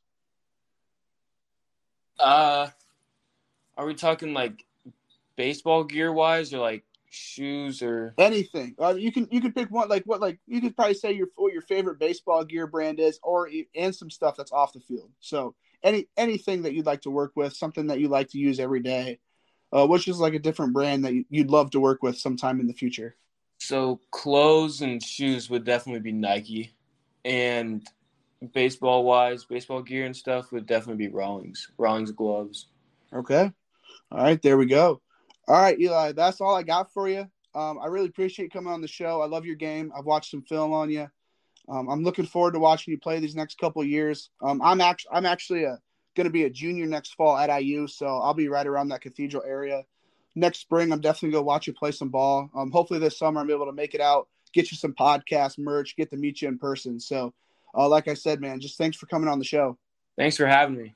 Uh, 2.25 2.71
are 3.77 3.85
we 3.85 3.95
talking 3.95 4.33
like 4.33 4.65
baseball 5.37 5.85
gear 5.85 6.11
wise 6.11 6.55
or 6.55 6.59
like 6.59 6.85
shoes 7.11 7.83
or? 7.83 8.15
Anything. 8.17 8.75
Uh, 8.81 8.95
you 8.95 9.13
can 9.13 9.29
you 9.31 9.43
can 9.43 9.53
pick 9.53 9.71
one 9.71 9.91
like 9.91 10.05
what 10.05 10.23
like 10.23 10.39
you 10.47 10.63
could 10.63 10.75
probably 10.75 10.95
say 10.95 11.13
your 11.13 11.29
what 11.37 11.53
your 11.53 11.61
favorite 11.61 11.99
baseball 11.99 12.43
gear 12.43 12.67
brand 12.67 12.99
is, 12.99 13.21
or 13.23 13.51
and 13.75 13.95
some 13.95 14.09
stuff 14.09 14.37
that's 14.39 14.53
off 14.53 14.73
the 14.73 14.81
field. 14.81 15.11
So 15.21 15.55
any 15.83 16.09
anything 16.17 16.63
that 16.63 16.73
you'd 16.73 16.87
like 16.87 17.03
to 17.03 17.11
work 17.11 17.33
with, 17.37 17.55
something 17.55 17.89
that 17.89 18.01
you 18.01 18.09
like 18.09 18.31
to 18.31 18.39
use 18.39 18.59
every 18.59 18.81
day, 18.81 19.19
uh, 19.71 19.87
which 19.87 20.09
is 20.09 20.19
like 20.19 20.33
a 20.33 20.39
different 20.39 20.73
brand 20.73 21.05
that 21.05 21.13
you'd 21.29 21.51
love 21.51 21.71
to 21.73 21.81
work 21.81 22.03
with 22.03 22.17
sometime 22.17 22.59
in 22.59 22.67
the 22.67 22.73
future. 22.73 23.17
So 23.59 24.01
clothes 24.11 24.81
and 24.81 25.03
shoes 25.03 25.51
would 25.51 25.65
definitely 25.65 26.01
be 26.01 26.13
Nike, 26.13 26.75
and 27.23 27.87
baseball 28.53 29.05
wise, 29.05 29.45
baseball 29.45 29.83
gear 29.83 30.07
and 30.07 30.17
stuff 30.17 30.53
would 30.53 30.67
definitely 30.67 31.07
be 31.07 31.13
Rawlings. 31.13 31.71
Rawlings 31.79 32.13
gloves. 32.13 32.69
Okay. 33.13 33.51
All 34.11 34.23
right, 34.23 34.41
there 34.43 34.59
we 34.59 34.67
go. 34.67 35.01
All 35.47 35.61
right, 35.61 35.79
Eli, 35.79 36.13
that's 36.13 36.41
all 36.41 36.55
I 36.55 36.63
got 36.63 36.93
for 36.93 37.09
you. 37.09 37.29
Um, 37.55 37.79
I 37.81 37.87
really 37.87 38.09
appreciate 38.09 38.53
coming 38.53 38.73
on 38.73 38.81
the 38.81 38.89
show. 38.89 39.21
I 39.21 39.27
love 39.27 39.47
your 39.47 39.57
game. 39.57 39.93
I've 39.97 40.07
watched 40.07 40.31
some 40.31 40.43
film 40.43 40.73
on 40.73 40.91
you. 40.91 41.09
Um, 41.69 41.89
I'm 41.89 42.03
looking 42.03 42.27
forward 42.27 42.55
to 42.55 42.59
watching 42.59 42.93
you 42.93 42.99
play 42.99 43.21
these 43.21 43.37
next 43.37 43.59
couple 43.59 43.83
years. 43.85 44.31
Um, 44.43 44.61
I'm 44.63 44.81
actually 44.81 45.11
I'm 45.13 45.27
actually 45.27 45.63
going 46.15 46.25
to 46.25 46.31
be 46.31 46.45
a 46.45 46.51
junior 46.51 46.87
next 46.87 47.15
fall 47.15 47.37
at 47.37 47.57
IU, 47.63 47.87
so 47.87 48.07
I'll 48.07 48.35
be 48.35 48.49
right 48.49 48.67
around 48.67 48.89
that 48.89 49.01
Cathedral 49.01 49.43
area. 49.47 49.83
Next 50.35 50.59
spring, 50.59 50.93
I'm 50.93 51.01
definitely 51.01 51.31
going 51.31 51.43
to 51.43 51.47
watch 51.47 51.67
you 51.67 51.73
play 51.73 51.93
some 51.93 52.09
ball. 52.09 52.51
Um, 52.55 52.71
hopefully 52.71 52.99
this 52.99 53.19
summer 53.19 53.41
I'm 53.41 53.51
able 53.51 53.67
to 53.67 53.73
make 53.73 53.95
it 53.95 54.01
out, 54.01 54.29
get 54.53 54.71
you 54.71 54.77
some 54.77 54.93
podcast 54.93 55.59
merch, 55.59 55.97
get 55.97 56.11
to 56.11 56.17
meet 56.17 56.43
you 56.43 56.49
in 56.49 56.59
person. 56.59 56.99
So, 56.99 57.33
uh, 57.77 57.89
like 57.89 58.09
I 58.09 58.15
said, 58.15 58.41
man, 58.41 58.61
just 58.61 58.79
thanks 58.79 58.97
for 58.97 59.07
coming 59.07 59.29
on 59.29 59.39
the 59.39 59.45
show. 59.45 59.79
Thanks 60.17 60.37
for 60.37 60.47
having 60.47 60.77
me. 60.77 60.95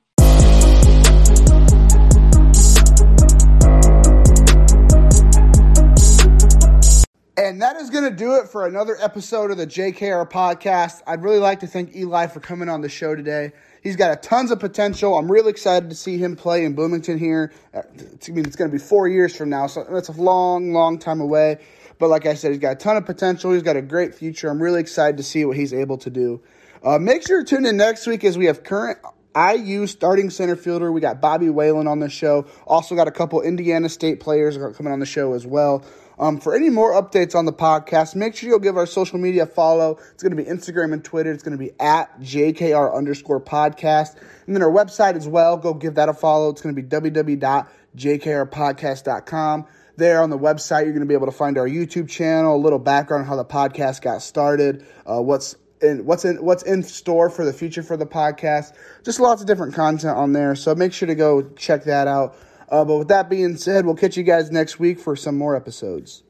And 7.39 7.61
that 7.61 7.77
is 7.77 7.89
going 7.89 8.03
to 8.03 8.15
do 8.15 8.35
it 8.35 8.49
for 8.49 8.67
another 8.67 8.97
episode 8.99 9.49
of 9.49 9.57
the 9.57 9.65
JKR 9.65 10.29
podcast. 10.29 11.01
I'd 11.07 11.23
really 11.23 11.39
like 11.39 11.61
to 11.61 11.67
thank 11.67 11.95
Eli 11.95 12.27
for 12.27 12.41
coming 12.41 12.67
on 12.67 12.81
the 12.81 12.89
show 12.89 13.15
today. 13.15 13.53
He's 13.81 13.95
got 13.95 14.11
a 14.11 14.17
tons 14.17 14.51
of 14.51 14.59
potential. 14.59 15.17
I'm 15.17 15.31
really 15.31 15.49
excited 15.49 15.89
to 15.89 15.95
see 15.95 16.17
him 16.17 16.35
play 16.35 16.65
in 16.65 16.73
Bloomington 16.73 17.17
here. 17.17 17.53
I 17.73 17.83
mean, 18.29 18.45
it's 18.45 18.57
going 18.57 18.69
to 18.69 18.77
be 18.77 18.77
four 18.77 19.07
years 19.07 19.35
from 19.37 19.49
now, 19.49 19.67
so 19.67 19.85
that's 19.89 20.09
a 20.09 20.21
long, 20.21 20.73
long 20.73 20.99
time 20.99 21.21
away. 21.21 21.59
But 21.99 22.09
like 22.09 22.25
I 22.25 22.33
said, 22.33 22.51
he's 22.51 22.59
got 22.59 22.71
a 22.71 22.75
ton 22.75 22.97
of 22.97 23.05
potential. 23.05 23.51
He's 23.51 23.61
got 23.61 23.75
a 23.75 23.81
great 23.81 24.15
future. 24.15 24.49
I'm 24.49 24.61
really 24.61 24.79
excited 24.79 25.17
to 25.17 25.23
see 25.23 25.45
what 25.45 25.57
he's 25.57 25.73
able 25.73 25.97
to 25.99 26.09
do. 26.09 26.41
Uh, 26.83 26.97
make 26.97 27.27
sure 27.27 27.43
to 27.43 27.45
tune 27.45 27.65
in 27.65 27.77
next 27.77 28.07
week 28.07 28.23
as 28.23 28.37
we 28.37 28.45
have 28.45 28.63
current 28.63 28.97
IU 29.35 29.85
starting 29.85 30.29
center 30.29 30.55
fielder. 30.55 30.89
We 30.91 31.01
got 31.01 31.21
Bobby 31.21 31.49
Whalen 31.49 31.87
on 31.87 31.99
the 31.99 32.09
show. 32.09 32.45
Also 32.65 32.95
got 32.95 33.07
a 33.07 33.11
couple 33.11 33.41
Indiana 33.41 33.89
State 33.89 34.19
players 34.19 34.57
coming 34.57 34.91
on 34.91 34.99
the 34.99 35.05
show 35.05 35.33
as 35.33 35.45
well. 35.45 35.85
Um, 36.17 36.39
for 36.39 36.55
any 36.55 36.69
more 36.69 36.99
updates 37.01 37.35
on 37.35 37.45
the 37.45 37.53
podcast, 37.53 38.15
make 38.15 38.35
sure 38.35 38.49
you'll 38.49 38.59
give 38.59 38.75
our 38.75 38.85
social 38.85 39.17
media 39.17 39.43
a 39.43 39.45
follow. 39.45 39.97
It's 40.13 40.21
going 40.21 40.35
to 40.35 40.43
be 40.43 40.49
Instagram 40.49 40.91
and 40.91 41.01
Twitter. 41.03 41.31
It's 41.31 41.43
going 41.43 41.57
to 41.57 41.63
be 41.63 41.71
at 41.79 42.19
JKR 42.19 42.93
underscore 42.93 43.39
podcast. 43.39 44.17
And 44.45 44.55
then 44.55 44.61
our 44.61 44.71
website 44.71 45.15
as 45.15 45.29
well. 45.29 45.55
Go 45.55 45.73
give 45.73 45.95
that 45.95 46.09
a 46.09 46.13
follow. 46.13 46.49
It's 46.49 46.61
going 46.61 46.75
to 46.75 46.81
be 46.81 46.87
www.jkrpodcast.com. 46.87 49.65
There 49.99 50.23
on 50.23 50.29
the 50.29 50.39
website, 50.39 50.83
you're 50.83 50.93
going 50.93 51.01
to 51.01 51.05
be 51.05 51.13
able 51.13 51.27
to 51.27 51.31
find 51.31 51.57
our 51.57 51.67
YouTube 51.67 52.09
channel, 52.09 52.55
a 52.55 52.57
little 52.57 52.79
background 52.79 53.23
on 53.23 53.27
how 53.27 53.35
the 53.35 53.45
podcast 53.45 54.01
got 54.01 54.21
started, 54.21 54.85
uh, 55.05 55.21
what's 55.21 55.55
in, 55.81 56.05
what's 56.05 56.25
in 56.25 56.37
what's 56.37 56.63
in 56.63 56.83
store 56.83 57.29
for 57.29 57.45
the 57.45 57.53
future 57.53 57.83
for 57.83 57.97
the 57.97 58.05
podcast. 58.05 58.73
Just 59.03 59.19
lots 59.19 59.41
of 59.41 59.47
different 59.47 59.75
content 59.75 60.17
on 60.17 60.33
there. 60.33 60.55
So 60.55 60.73
make 60.73 60.93
sure 60.93 61.07
to 61.07 61.15
go 61.15 61.41
check 61.41 61.83
that 61.83 62.07
out. 62.07 62.35
Uh, 62.69 62.85
but 62.85 62.97
with 62.97 63.07
that 63.09 63.29
being 63.29 63.57
said, 63.57 63.85
we'll 63.85 63.95
catch 63.95 64.17
you 64.17 64.23
guys 64.23 64.51
next 64.51 64.79
week 64.79 64.99
for 64.99 65.15
some 65.15 65.37
more 65.37 65.55
episodes. 65.55 66.23